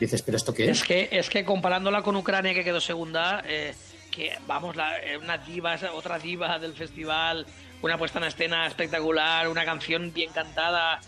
dices, 0.00 0.20
pero 0.22 0.36
¿esto 0.36 0.52
qué 0.52 0.64
es? 0.64 0.80
Es 0.80 0.84
que, 0.84 1.08
es 1.12 1.30
que 1.30 1.44
comparándola 1.44 2.02
con 2.02 2.16
Ucrania, 2.16 2.52
que 2.52 2.64
quedó 2.64 2.80
segunda, 2.80 3.44
eh, 3.46 3.74
que 4.10 4.32
vamos, 4.44 4.74
la, 4.74 4.98
eh, 4.98 5.16
una 5.16 5.38
diva, 5.38 5.72
esa- 5.74 5.92
otra 5.92 6.18
diva 6.18 6.58
del 6.58 6.72
festival, 6.72 7.46
una 7.82 7.96
puesta 7.96 8.18
en 8.18 8.24
escena 8.24 8.66
espectacular, 8.66 9.46
una 9.48 9.64
canción 9.64 10.12
bien 10.12 10.32
cantada, 10.32 10.98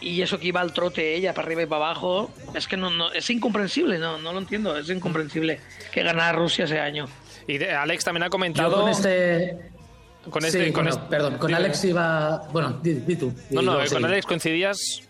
y 0.00 0.20
eso 0.20 0.40
que 0.40 0.48
iba 0.48 0.60
al 0.60 0.72
trote 0.72 1.14
ella, 1.14 1.32
para 1.32 1.46
arriba 1.46 1.62
y 1.62 1.66
para 1.66 1.84
abajo, 1.84 2.28
es 2.54 2.66
que 2.66 2.76
no, 2.76 2.90
no 2.90 3.12
es 3.12 3.30
incomprensible, 3.30 3.96
no, 4.00 4.18
no 4.18 4.32
lo 4.32 4.40
entiendo, 4.40 4.76
es 4.76 4.90
incomprensible 4.90 5.60
que 5.92 6.02
ganara 6.02 6.32
Rusia 6.32 6.64
ese 6.64 6.80
año. 6.80 7.06
Y 7.46 7.58
de- 7.58 7.70
Alex 7.72 8.02
también 8.02 8.24
ha 8.24 8.26
Yo 8.26 8.30
comentado. 8.30 8.80
con 8.80 8.90
este. 8.90 9.56
Con 10.28 10.42
Sí, 10.42 10.48
este- 10.48 10.72
con 10.72 10.86
bueno, 10.86 10.98
este- 10.98 11.08
perdón, 11.08 11.38
con 11.38 11.46
dime. 11.46 11.58
Alex 11.58 11.84
iba. 11.84 12.38
Bueno, 12.50 12.80
di, 12.82 12.94
di 12.94 13.14
tú. 13.14 13.32
No, 13.50 13.62
no, 13.62 13.80
eh, 13.80 13.86
con. 13.88 14.04
Alex 14.04 14.26
coincidías. 14.26 15.02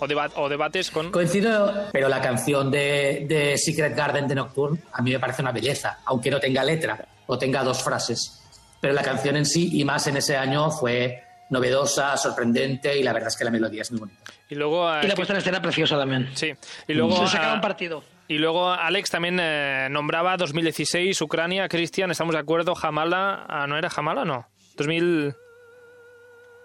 O, 0.00 0.06
deba- 0.06 0.30
o 0.36 0.48
debates 0.48 0.90
con. 0.90 1.10
Coincido, 1.10 1.88
pero 1.92 2.08
la 2.08 2.20
canción 2.20 2.70
de, 2.70 3.24
de 3.28 3.56
Secret 3.58 3.94
Garden 3.96 4.26
de 4.28 4.34
Nocturne 4.34 4.78
a 4.92 5.02
mí 5.02 5.12
me 5.12 5.18
parece 5.20 5.42
una 5.42 5.52
belleza, 5.52 5.98
aunque 6.06 6.30
no 6.30 6.40
tenga 6.40 6.62
letra 6.64 7.06
o 7.26 7.38
tenga 7.38 7.62
dos 7.62 7.82
frases. 7.82 8.40
Pero 8.80 8.92
la 8.92 9.02
canción 9.02 9.36
en 9.36 9.46
sí, 9.46 9.70
y 9.80 9.84
más 9.84 10.06
en 10.08 10.16
ese 10.18 10.36
año, 10.36 10.70
fue 10.70 11.22
novedosa, 11.50 12.16
sorprendente 12.16 12.98
y 12.98 13.02
la 13.02 13.12
verdad 13.12 13.28
es 13.28 13.36
que 13.36 13.44
la 13.44 13.50
melodía 13.50 13.82
es 13.82 13.90
muy 13.92 14.00
bonita. 14.00 14.18
Y 14.50 14.54
luego... 14.56 14.92
eh, 14.92 15.00
Y 15.04 15.06
la 15.06 15.14
puesta 15.14 15.32
en 15.32 15.38
escena 15.38 15.62
preciosa 15.62 15.96
también. 15.96 16.28
Sí. 16.34 16.52
Y 16.88 16.92
luego... 16.94 17.16
Se 17.26 17.32
sacaba 17.32 17.52
ah, 17.52 17.54
un 17.56 17.60
partido. 17.60 18.04
Y 18.28 18.38
luego 18.38 18.70
Alex 18.70 19.10
también 19.10 19.38
eh, 19.40 19.88
nombraba 19.90 20.36
2016 20.36 21.20
Ucrania, 21.22 21.68
Cristian, 21.68 22.10
estamos 22.10 22.34
de 22.34 22.40
acuerdo, 22.40 22.74
Jamala, 22.74 23.44
ah, 23.48 23.66
¿no 23.66 23.78
era 23.78 23.88
Jamala 23.88 24.24
no? 24.24 24.46
2000... 24.76 25.34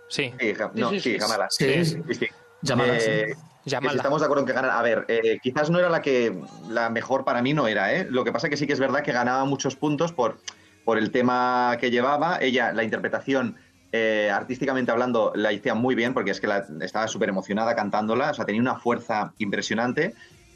Sí. 0.10 0.34
Sí, 0.40 0.54
no, 0.74 0.90
sí, 1.00 1.20
Jamala. 1.20 1.48
Sí. 1.52 1.86
Sí, 1.86 2.02
sí. 2.16 2.28
Jamala, 2.64 2.96
Eh, 2.98 3.00
sí. 3.36 3.72
que 3.80 3.90
si 3.90 3.96
estamos 3.96 4.22
de 4.22 4.26
acuerdo 4.26 4.42
en 4.44 4.48
que 4.48 4.54
gana. 4.54 4.78
A 4.78 4.82
ver, 4.82 5.06
eh, 5.08 5.40
quizás 5.42 5.70
no 5.70 5.80
era 5.80 5.90
la 5.90 6.02
que 6.02 6.38
la 6.68 6.90
mejor 6.90 7.24
para 7.24 7.42
mí 7.42 7.54
no 7.54 7.68
era, 7.68 7.94
¿eh? 7.94 8.08
Lo 8.10 8.24
que 8.24 8.32
pasa 8.32 8.50
que 8.50 8.58
sí 8.58 8.68
que 8.68 8.74
es 8.74 8.80
verdad 8.80 9.04
que 9.04 9.12
ganaba 9.12 9.46
muchos 9.46 9.76
puntos 9.76 10.12
por, 10.14 10.40
por 10.84 10.98
el 10.98 11.12
tema 11.12 11.78
que 11.80 11.92
llevaba. 11.92 12.40
Ella, 12.42 12.72
la 12.74 12.84
interpretación, 12.84 13.58
eh, 13.92 14.30
artísticamente 14.34 14.92
hablando, 14.92 15.32
la 15.36 15.50
hacía 15.50 15.76
muy 15.76 15.96
bien 15.96 16.14
porque 16.14 16.32
es 16.32 16.42
que 16.42 16.48
la- 16.48 16.66
estaba 16.82 17.08
súper 17.08 17.30
emocionada 17.30 17.76
cantándola, 17.76 18.32
o 18.32 18.34
sea, 18.34 18.46
tenía 18.46 18.62
una 18.62 18.80
fuerza 18.80 19.34
impresionante 19.38 20.14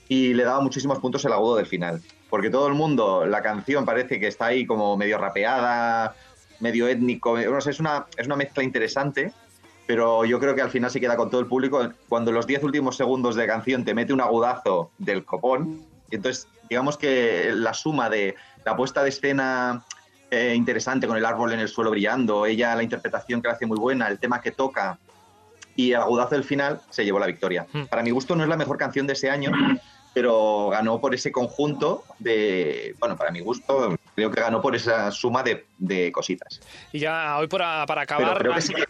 y 0.10 0.34
le 0.34 0.44
daba 0.44 0.62
muchísimos 0.62 1.00
puntos 1.00 1.24
el 1.26 1.34
agudo 1.34 1.56
del 1.58 1.66
final. 1.66 2.02
Porque 2.30 2.50
todo 2.50 2.68
el 2.68 2.74
mundo, 2.74 3.26
la 3.26 3.42
canción 3.42 3.86
parece 3.86 4.20
que 4.20 4.28
está 4.28 4.48
ahí 4.48 4.66
como 4.66 4.98
medio 4.98 5.18
rapeada, 5.20 6.16
medio 6.60 6.88
étnico, 6.88 7.38
no 7.38 7.62
sé, 7.62 7.72
es 7.72 7.80
una, 7.80 8.06
es 8.18 8.26
una 8.26 8.36
mezcla 8.36 8.64
interesante 8.64 9.34
pero 9.86 10.26
yo 10.26 10.40
creo 10.40 10.56
que 10.56 10.62
al 10.62 10.70
final 10.70 10.90
se 10.92 11.00
queda 11.00 11.16
con 11.16 11.30
todo 11.30 11.42
el 11.42 11.48
público. 11.48 11.90
Cuando 12.08 12.32
los 12.32 12.48
10 12.48 12.64
últimos 12.64 12.96
segundos 12.96 13.36
de 13.36 13.48
canción 13.48 13.84
te 13.84 13.94
mete 13.94 14.14
un 14.14 14.22
agudazo 14.22 14.92
del 14.98 15.26
copón, 15.26 15.82
entonces 16.12 16.48
digamos 16.70 16.98
que 16.98 17.52
la 17.54 17.74
suma 17.74 18.10
de 18.10 18.36
la 18.66 18.76
puesta 18.76 19.04
de 19.04 19.10
escena 19.10 19.84
eh, 20.32 20.54
interesante 20.56 21.08
con 21.08 21.18
el 21.18 21.26
árbol 21.26 21.54
en 21.54 21.60
el 21.60 21.68
suelo 21.68 21.92
brillando, 21.92 22.46
ella 22.46 22.76
la 22.76 22.84
interpretación 22.84 23.42
que 23.42 23.48
la 23.48 23.56
hace 23.56 23.66
muy 23.66 23.78
buena, 23.78 24.08
el 24.08 24.20
tema 24.20 24.42
que 24.42 24.52
toca 24.52 24.98
y 25.76 25.92
el 25.92 25.98
agudazo 25.98 26.36
del 26.36 26.44
final 26.44 26.82
se 26.90 27.04
llevó 27.04 27.20
la 27.20 27.28
victoria. 27.28 27.66
Para 27.90 28.04
mi 28.04 28.12
gusto 28.12 28.36
no 28.36 28.44
es 28.44 28.50
la 28.50 28.58
mejor 28.58 28.78
canción 28.78 29.08
de 29.08 29.14
ese 29.14 29.30
año, 29.30 29.52
pero 30.14 30.70
ganó 30.70 31.02
por 31.02 31.14
ese 31.14 31.32
conjunto 31.32 32.04
de, 32.20 32.96
bueno, 33.00 33.18
para 33.18 33.32
mi 33.32 33.42
gusto 33.42 33.96
creo 34.16 34.32
que 34.32 34.42
ganó 34.42 34.62
por 34.62 34.76
esa 34.76 35.12
suma 35.12 35.44
de, 35.44 35.66
de 35.84 36.12
cositas. 36.12 36.60
Y 36.92 37.00
ya 37.00 37.38
hoy 37.38 37.48
para, 37.48 37.86
para 37.86 38.06
Pero 38.06 38.20
acabar, 38.20 38.38
creo 38.40 38.54
que 38.56 38.62
sí 38.62 38.74
que- 38.74 38.86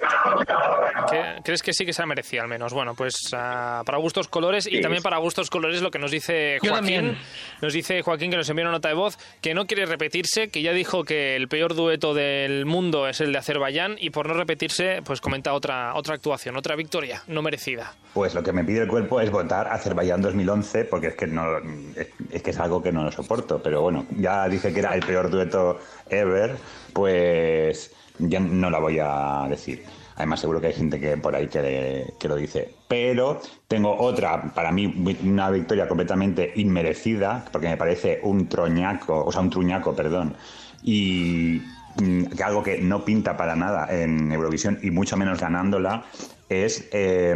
¿qué- 1.09 1.35
¿crees 1.43 1.61
que 1.63 1.73
sí 1.73 1.85
que 1.85 1.93
se 1.93 2.01
la 2.01 2.05
merecía 2.05 2.41
al 2.41 2.47
menos? 2.47 2.73
Bueno, 2.73 2.93
pues 2.95 3.15
ah, 3.33 3.81
para 3.85 3.97
gustos 3.97 4.27
colores 4.27 4.67
y 4.67 4.75
Sí. 4.77 4.81
también 4.81 5.01
para 5.01 5.17
gustos 5.17 5.49
colores 5.49 5.81
lo 5.81 5.89
que 5.91 5.99
nos 5.99 6.11
dice 6.11 6.57
Joaquín. 6.61 7.17
Nos 7.61 7.73
dice 7.73 8.01
Joaquín 8.01 8.29
que 8.31 8.37
nos 8.37 8.49
envió 8.49 8.63
una 8.63 8.71
nota 8.73 8.89
de 8.89 8.93
voz 8.95 9.17
que 9.41 9.53
no 9.53 9.65
quiere 9.65 9.85
repetirse, 9.85 10.49
que 10.49 10.61
ya 10.61 10.71
dijo 10.71 11.03
que 11.03 11.35
el 11.35 11.47
peor 11.47 11.73
dueto 11.75 12.13
del 12.13 12.65
mundo 12.65 13.07
es 13.07 13.21
el 13.21 13.31
de 13.31 13.39
Azerbaiyán 13.39 13.95
y 13.99 14.09
por 14.11 14.27
no 14.27 14.33
repetirse, 14.35 15.01
pues 15.03 15.19
comenta 15.21 15.53
otra, 15.53 15.95
otra 15.95 16.15
actuación, 16.15 16.57
otra 16.57 16.75
victoria 16.75 17.23
no 17.27 17.41
merecida. 17.41 17.93
Pues 18.13 18.35
lo 18.35 18.43
que 18.43 18.51
me 18.53 18.63
pide 18.63 18.81
el 18.83 18.87
cuerpo 18.87 19.19
es 19.19 19.31
votar 19.31 19.67
Azerbaiyán 19.67 20.21
2011 20.21 20.85
porque 20.85 21.07
es 21.07 21.15
que 21.15 21.25
no 21.27 21.57
es, 21.95 22.07
es 22.31 22.43
que 22.43 22.51
es 22.51 22.59
algo 22.59 22.81
que 22.83 22.91
no 22.91 23.03
lo 23.03 23.11
soporto. 23.11 23.61
Pero 23.63 23.81
bueno, 23.81 24.05
ya 24.17 24.47
dije 24.47 24.71
que 24.73 24.79
era 24.79 24.93
el 24.93 25.01
peor 25.01 25.29
dueto 25.29 25.79
ever, 26.09 26.55
pues 26.91 27.93
ya 28.19 28.39
no 28.39 28.69
la 28.69 28.79
voy 28.79 28.99
a 28.99 29.45
decir. 29.49 29.83
Además 30.15 30.41
seguro 30.41 30.61
que 30.61 30.67
hay 30.67 30.73
gente 30.73 30.99
que 30.99 31.17
por 31.17 31.35
ahí 31.35 31.47
que, 31.47 32.27
lo 32.27 32.35
dice. 32.35 32.75
Pero 32.87 33.41
tengo 33.67 33.97
otra, 33.97 34.53
para 34.53 34.71
mí, 34.71 35.17
una 35.23 35.49
victoria 35.49 35.87
completamente 35.87 36.53
inmerecida, 36.55 37.45
porque 37.51 37.67
me 37.67 37.77
parece 37.77 38.19
un 38.23 38.47
troñaco, 38.47 39.25
o 39.25 39.31
sea, 39.31 39.41
un 39.41 39.49
truñaco, 39.49 39.95
perdón. 39.95 40.35
Y 40.83 41.61
mm, 42.01 42.25
que 42.25 42.43
algo 42.43 42.61
que 42.61 42.79
no 42.79 43.03
pinta 43.03 43.35
para 43.37 43.55
nada 43.55 43.87
en 43.89 44.31
Eurovisión 44.31 44.79
y 44.83 44.91
mucho 44.91 45.17
menos 45.17 45.39
ganándola 45.39 46.05
es 46.49 46.87
eh, 46.91 47.33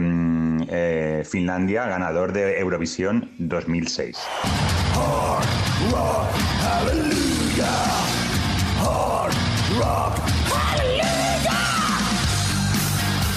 eh, 0.70 1.24
Finlandia, 1.28 1.88
ganador 1.88 2.34
de 2.34 2.60
Eurovisión 2.60 3.32
2006. 3.40 4.18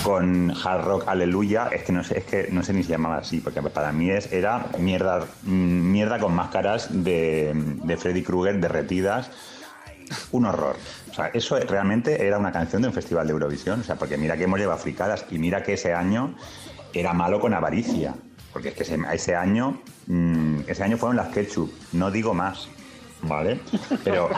Con 0.02 0.50
Hard 0.50 0.84
Rock 0.84 1.04
Aleluya, 1.06 1.68
es 1.72 1.82
que 1.82 1.92
no 1.92 2.02
sé, 2.02 2.18
es 2.18 2.24
que 2.24 2.48
no 2.50 2.62
sé 2.62 2.72
ni 2.72 2.82
si 2.82 2.90
llamaba 2.90 3.18
así, 3.18 3.40
porque 3.40 3.62
para 3.62 3.92
mí 3.92 4.10
es, 4.10 4.32
era 4.32 4.66
mierda, 4.78 5.26
mierda 5.44 6.18
con 6.18 6.34
máscaras 6.34 6.88
de, 6.90 7.52
de 7.54 7.96
Freddy 7.96 8.22
Krueger 8.22 8.60
derretidas. 8.60 9.30
Un 10.32 10.46
horror. 10.46 10.76
O 11.10 11.14
sea, 11.14 11.28
eso 11.28 11.58
realmente 11.60 12.26
era 12.26 12.38
una 12.38 12.50
canción 12.50 12.82
de 12.82 12.88
un 12.88 12.94
festival 12.94 13.26
de 13.26 13.32
Eurovisión. 13.32 13.80
O 13.80 13.84
sea, 13.84 13.96
porque 13.96 14.16
mira 14.16 14.36
que 14.36 14.44
hemos 14.44 14.58
llevado 14.58 14.78
fricadas 14.78 15.24
y 15.30 15.38
mira 15.38 15.62
que 15.62 15.74
ese 15.74 15.94
año 15.94 16.34
era 16.92 17.12
malo 17.12 17.38
con 17.38 17.54
avaricia. 17.54 18.14
Porque 18.52 18.70
es 18.70 18.74
que 18.74 18.82
ese, 18.82 18.98
ese 19.12 19.36
año, 19.36 19.80
mm, 20.06 20.60
ese 20.66 20.82
año 20.82 20.96
fueron 20.96 21.16
las 21.16 21.28
ketchup. 21.28 21.70
No 21.92 22.10
digo 22.10 22.34
más. 22.34 22.68
¿Vale? 23.22 23.60
Pero, 24.04 24.30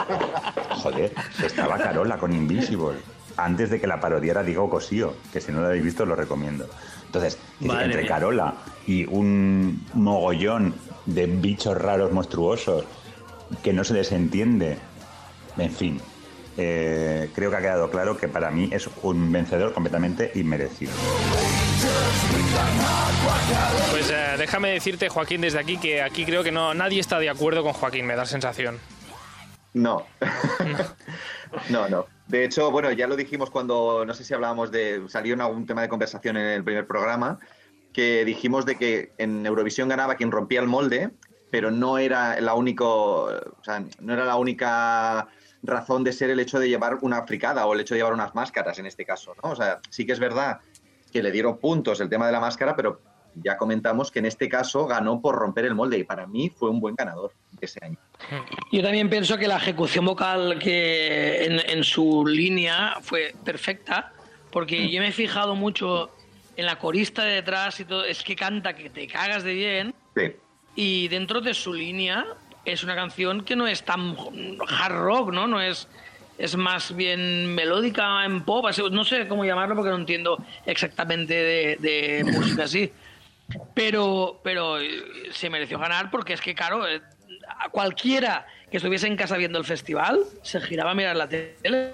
joder, 0.69 1.13
estaba 1.43 1.77
Carola 1.77 2.17
con 2.17 2.33
Invisible. 2.33 2.97
Antes 3.37 3.69
de 3.69 3.79
que 3.81 3.87
la 3.87 3.99
parodiara 3.99 4.43
Diego 4.43 4.69
Cosío, 4.69 5.15
que 5.31 5.41
si 5.41 5.51
no 5.51 5.61
lo 5.61 5.67
habéis 5.67 5.83
visto 5.83 6.05
lo 6.05 6.15
recomiendo. 6.15 6.67
Entonces, 7.05 7.39
Madre 7.59 7.85
entre 7.85 8.01
mía. 8.01 8.09
Carola 8.09 8.53
y 8.85 9.05
un 9.05 9.85
mogollón 9.93 10.75
de 11.05 11.25
bichos 11.25 11.77
raros 11.77 12.11
monstruosos 12.11 12.85
que 13.63 13.73
no 13.73 13.83
se 13.83 13.93
les 13.93 14.11
entiende. 14.11 14.77
En 15.57 15.71
fin, 15.71 15.99
eh, 16.57 17.29
creo 17.33 17.49
que 17.49 17.57
ha 17.57 17.61
quedado 17.61 17.89
claro 17.89 18.17
que 18.17 18.27
para 18.27 18.51
mí 18.51 18.69
es 18.71 18.89
un 19.01 19.31
vencedor 19.31 19.73
completamente 19.73 20.31
inmerecido. 20.35 20.91
Pues 23.91 24.09
eh, 24.09 24.35
déjame 24.37 24.71
decirte, 24.71 25.09
Joaquín, 25.09 25.41
desde 25.41 25.59
aquí 25.59 25.77
que 25.77 26.01
aquí 26.01 26.25
creo 26.25 26.43
que 26.43 26.51
no 26.51 26.73
nadie 26.73 26.99
está 26.99 27.19
de 27.19 27.29
acuerdo 27.29 27.63
con 27.63 27.73
Joaquín, 27.73 28.05
me 28.05 28.13
da 28.13 28.23
la 28.23 28.25
sensación. 28.25 28.79
No. 29.73 30.05
no, 31.69 31.89
no. 31.89 32.05
De 32.27 32.45
hecho, 32.45 32.71
bueno, 32.71 32.91
ya 32.91 33.07
lo 33.07 33.15
dijimos 33.15 33.49
cuando, 33.49 34.05
no 34.05 34.13
sé 34.13 34.23
si 34.23 34.33
hablábamos 34.33 34.71
de, 34.71 35.03
salió 35.07 35.33
en 35.33 35.41
algún 35.41 35.65
tema 35.65 35.81
de 35.81 35.89
conversación 35.89 36.37
en 36.37 36.45
el 36.47 36.63
primer 36.63 36.87
programa, 36.87 37.39
que 37.91 38.25
dijimos 38.25 38.65
de 38.65 38.75
que 38.75 39.11
en 39.17 39.45
Eurovisión 39.45 39.89
ganaba 39.89 40.15
quien 40.15 40.31
rompía 40.31 40.61
el 40.61 40.67
molde, 40.67 41.11
pero 41.51 41.69
no 41.69 41.97
era 41.97 42.39
la 42.41 42.55
único, 42.55 43.25
o 43.25 43.63
sea, 43.63 43.83
no 43.99 44.13
era 44.13 44.25
la 44.25 44.35
única 44.35 45.27
razón 45.61 46.03
de 46.03 46.11
ser 46.11 46.29
el 46.29 46.39
hecho 46.39 46.59
de 46.59 46.69
llevar 46.69 46.99
una 47.01 47.25
fricada 47.25 47.65
o 47.65 47.73
el 47.73 47.79
hecho 47.79 47.93
de 47.93 47.99
llevar 47.99 48.13
unas 48.13 48.35
máscaras 48.35 48.79
en 48.79 48.85
este 48.85 49.05
caso, 49.05 49.35
¿no? 49.43 49.51
O 49.51 49.55
sea, 49.55 49.79
sí 49.89 50.05
que 50.05 50.13
es 50.13 50.19
verdad 50.19 50.59
que 51.13 51.23
le 51.23 51.31
dieron 51.31 51.57
puntos 51.59 52.01
el 52.01 52.09
tema 52.09 52.25
de 52.25 52.31
la 52.31 52.39
máscara, 52.39 52.75
pero 52.75 52.99
ya 53.35 53.55
comentamos 53.55 54.11
que 54.11 54.19
en 54.19 54.25
este 54.25 54.49
caso 54.49 54.85
ganó 54.87 55.21
por 55.21 55.35
romper 55.35 55.65
el 55.65 55.75
molde 55.75 55.97
y 55.97 56.03
para 56.03 56.27
mí 56.27 56.49
fue 56.49 56.69
un 56.69 56.79
buen 56.79 56.95
ganador 56.95 57.31
de 57.51 57.65
ese 57.65 57.79
año. 57.83 57.97
Yo 58.71 58.81
también 58.81 59.09
pienso 59.09 59.37
que 59.37 59.47
la 59.47 59.57
ejecución 59.57 60.05
vocal 60.05 60.59
que 60.59 61.45
en, 61.45 61.59
en 61.69 61.83
su 61.83 62.25
línea 62.25 62.95
fue 63.01 63.33
perfecta, 63.45 64.11
porque 64.51 64.89
yo 64.89 64.99
me 64.99 65.09
he 65.09 65.11
fijado 65.11 65.55
mucho 65.55 66.09
en 66.55 66.65
la 66.65 66.77
corista 66.77 67.23
de 67.23 67.35
detrás 67.35 67.79
y 67.79 67.85
todo, 67.85 68.03
es 68.05 68.23
que 68.23 68.35
canta 68.35 68.75
que 68.75 68.89
te 68.89 69.07
cagas 69.07 69.43
de 69.43 69.53
bien. 69.53 69.95
Sí. 70.15 70.35
Y 70.75 71.07
dentro 71.07 71.41
de 71.41 71.53
su 71.53 71.73
línea 71.73 72.25
es 72.65 72.83
una 72.83 72.95
canción 72.95 73.43
que 73.43 73.55
no 73.55 73.67
es 73.67 73.83
tan 73.83 74.15
hard 74.67 74.95
rock, 74.95 75.31
¿no? 75.31 75.47
No 75.47 75.61
es 75.61 75.87
es 76.37 76.55
más 76.55 76.95
bien 76.95 77.53
melódica 77.53 78.25
en 78.25 78.43
pop, 78.43 78.65
así- 78.67 78.81
no 78.91 79.03
sé 79.03 79.27
cómo 79.27 79.45
llamarlo 79.45 79.75
porque 79.75 79.89
no 79.91 79.97
entiendo 79.97 80.43
exactamente 80.65 81.33
de, 81.33 81.77
de 81.79 82.23
música 82.31 82.63
así. 82.63 82.91
Pero, 83.73 84.39
pero 84.43 84.79
eh, 84.79 84.89
se 85.31 85.49
mereció 85.49 85.77
ganar 85.79 86.09
porque 86.09 86.33
es 86.33 86.41
que, 86.41 86.55
claro, 86.55 86.87
eh, 86.87 87.01
a 87.59 87.69
cualquiera 87.69 88.45
que 88.71 88.77
estuviese 88.77 89.05
en 89.07 89.15
casa 89.17 89.37
viendo 89.37 89.59
el 89.59 89.65
festival 89.65 90.19
se 90.41 90.59
giraba 90.61 90.91
a 90.91 90.95
mirar 90.95 91.15
la 91.15 91.27
tele. 91.29 91.93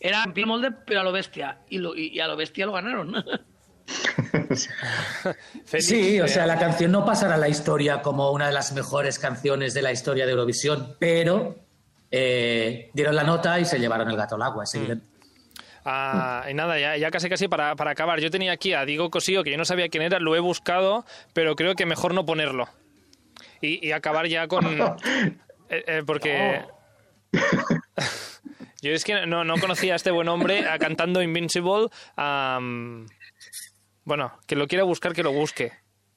Era 0.00 0.24
en 0.24 0.32
pie 0.32 0.46
molde, 0.46 0.70
pero 0.86 1.00
a 1.00 1.04
lo 1.04 1.12
bestia. 1.12 1.58
Y, 1.68 1.78
lo- 1.78 1.94
y 1.96 2.18
a 2.20 2.26
lo 2.26 2.36
bestia 2.36 2.66
lo 2.66 2.72
ganaron. 2.72 3.14
Sí, 5.64 6.20
o 6.20 6.28
sea, 6.28 6.46
la 6.46 6.58
canción 6.58 6.90
no 6.92 7.04
pasará 7.04 7.34
a 7.34 7.38
la 7.38 7.48
historia 7.48 8.02
como 8.02 8.30
una 8.32 8.46
de 8.46 8.52
las 8.52 8.72
mejores 8.72 9.18
canciones 9.18 9.74
de 9.74 9.82
la 9.82 9.92
historia 9.92 10.24
de 10.26 10.32
Eurovisión, 10.32 10.96
pero 10.98 11.56
eh, 12.10 12.90
dieron 12.94 13.14
la 13.14 13.24
nota 13.24 13.58
y 13.58 13.64
se 13.64 13.78
llevaron 13.78 14.10
el 14.10 14.16
gato 14.16 14.36
al 14.36 14.42
agua, 14.42 14.64
es 14.64 14.74
evidente. 14.74 15.06
Ah, 15.84 16.44
y 16.50 16.54
nada, 16.54 16.78
ya, 16.80 16.96
ya 16.96 17.10
casi 17.12 17.28
casi 17.28 17.46
para, 17.46 17.76
para 17.76 17.92
acabar. 17.92 18.18
Yo 18.20 18.30
tenía 18.30 18.52
aquí 18.52 18.72
a 18.72 18.84
Diego 18.84 19.08
Cosío, 19.10 19.44
que 19.44 19.52
yo 19.52 19.56
no 19.56 19.64
sabía 19.64 19.88
quién 19.88 20.02
era, 20.02 20.18
lo 20.18 20.34
he 20.34 20.40
buscado, 20.40 21.04
pero 21.32 21.54
creo 21.54 21.76
que 21.76 21.86
mejor 21.86 22.12
no 22.12 22.26
ponerlo. 22.26 22.68
Y, 23.60 23.86
y 23.86 23.92
acabar 23.92 24.26
ya 24.26 24.48
con... 24.48 24.66
eh, 25.70 25.84
eh, 25.86 26.02
porque... 26.04 26.64
yo 28.82 28.90
es 28.90 29.04
que 29.04 29.26
no, 29.26 29.44
no 29.44 29.58
conocía 29.58 29.92
a 29.92 29.96
este 29.96 30.10
buen 30.10 30.28
hombre 30.28 30.64
cantando 30.80 31.22
Invincible. 31.22 31.88
bueno, 34.04 34.32
que 34.46 34.56
lo 34.56 34.66
quiera 34.66 34.82
buscar, 34.82 35.12
que 35.12 35.22
lo 35.22 35.32
busque. 35.32 35.72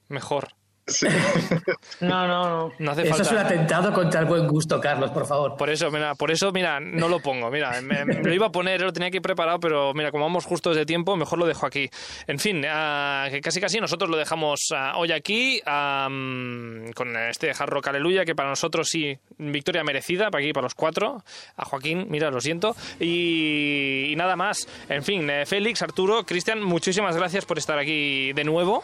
Mejor. 0.08 0.48
No, 2.00 2.26
no, 2.26 2.48
no. 2.48 2.72
No 2.78 2.90
hace 2.92 3.02
Eso 3.02 3.10
falta. 3.10 3.22
es 3.22 3.32
un 3.32 3.38
atentado 3.38 3.92
contra 3.92 4.20
el 4.20 4.26
buen 4.26 4.46
gusto, 4.46 4.80
Carlos, 4.80 5.10
por 5.10 5.26
favor. 5.26 5.56
Por 5.56 5.68
eso, 5.70 5.90
mira, 5.90 6.14
por 6.14 6.30
eso, 6.30 6.50
mira, 6.52 6.80
no 6.80 7.08
lo 7.08 7.20
pongo. 7.20 7.50
Mira, 7.50 7.80
me, 7.82 8.04
me 8.04 8.14
lo 8.22 8.32
iba 8.32 8.46
a 8.46 8.52
poner, 8.52 8.80
lo 8.80 8.92
tenía 8.92 9.10
que 9.10 9.18
ir 9.18 9.22
preparado, 9.22 9.60
pero 9.60 9.92
mira, 9.94 10.10
como 10.10 10.24
vamos 10.24 10.44
justos 10.44 10.76
de 10.76 10.86
tiempo, 10.86 11.16
mejor 11.16 11.38
lo 11.38 11.46
dejo 11.46 11.66
aquí. 11.66 11.90
En 12.26 12.38
fin, 12.38 12.62
que 12.62 13.40
casi 13.42 13.60
casi 13.60 13.80
nosotros 13.80 14.10
lo 14.10 14.16
dejamos 14.16 14.68
ah, 14.74 14.94
hoy 14.96 15.12
aquí 15.12 15.60
mm, 15.66 16.90
con 16.92 17.16
este 17.16 17.50
Hard 17.50 17.70
Rock 17.70 17.88
Aleluya, 17.88 18.24
que 18.24 18.34
para 18.34 18.48
nosotros 18.48 18.88
sí, 18.88 19.18
victoria 19.38 19.84
merecida, 19.84 20.30
para 20.30 20.42
aquí, 20.42 20.52
para 20.52 20.64
los 20.64 20.74
cuatro. 20.74 21.22
A 21.56 21.64
Joaquín, 21.64 22.06
mira, 22.08 22.30
lo 22.30 22.40
siento. 22.40 22.74
Y, 22.98 24.06
y 24.10 24.16
nada 24.16 24.36
más. 24.36 24.66
En 24.88 25.02
fin, 25.02 25.28
eh, 25.28 25.44
Félix, 25.46 25.82
Arturo, 25.82 26.24
Cristian, 26.24 26.62
muchísimas 26.62 27.16
gracias 27.16 27.44
por 27.44 27.58
estar 27.58 27.78
aquí 27.78 28.32
de 28.32 28.44
nuevo. 28.44 28.82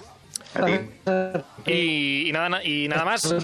Y, 1.67 2.29
y 2.29 2.33
nada, 2.33 2.65
y 2.65 2.89
nada 2.89 3.05
más. 3.05 3.35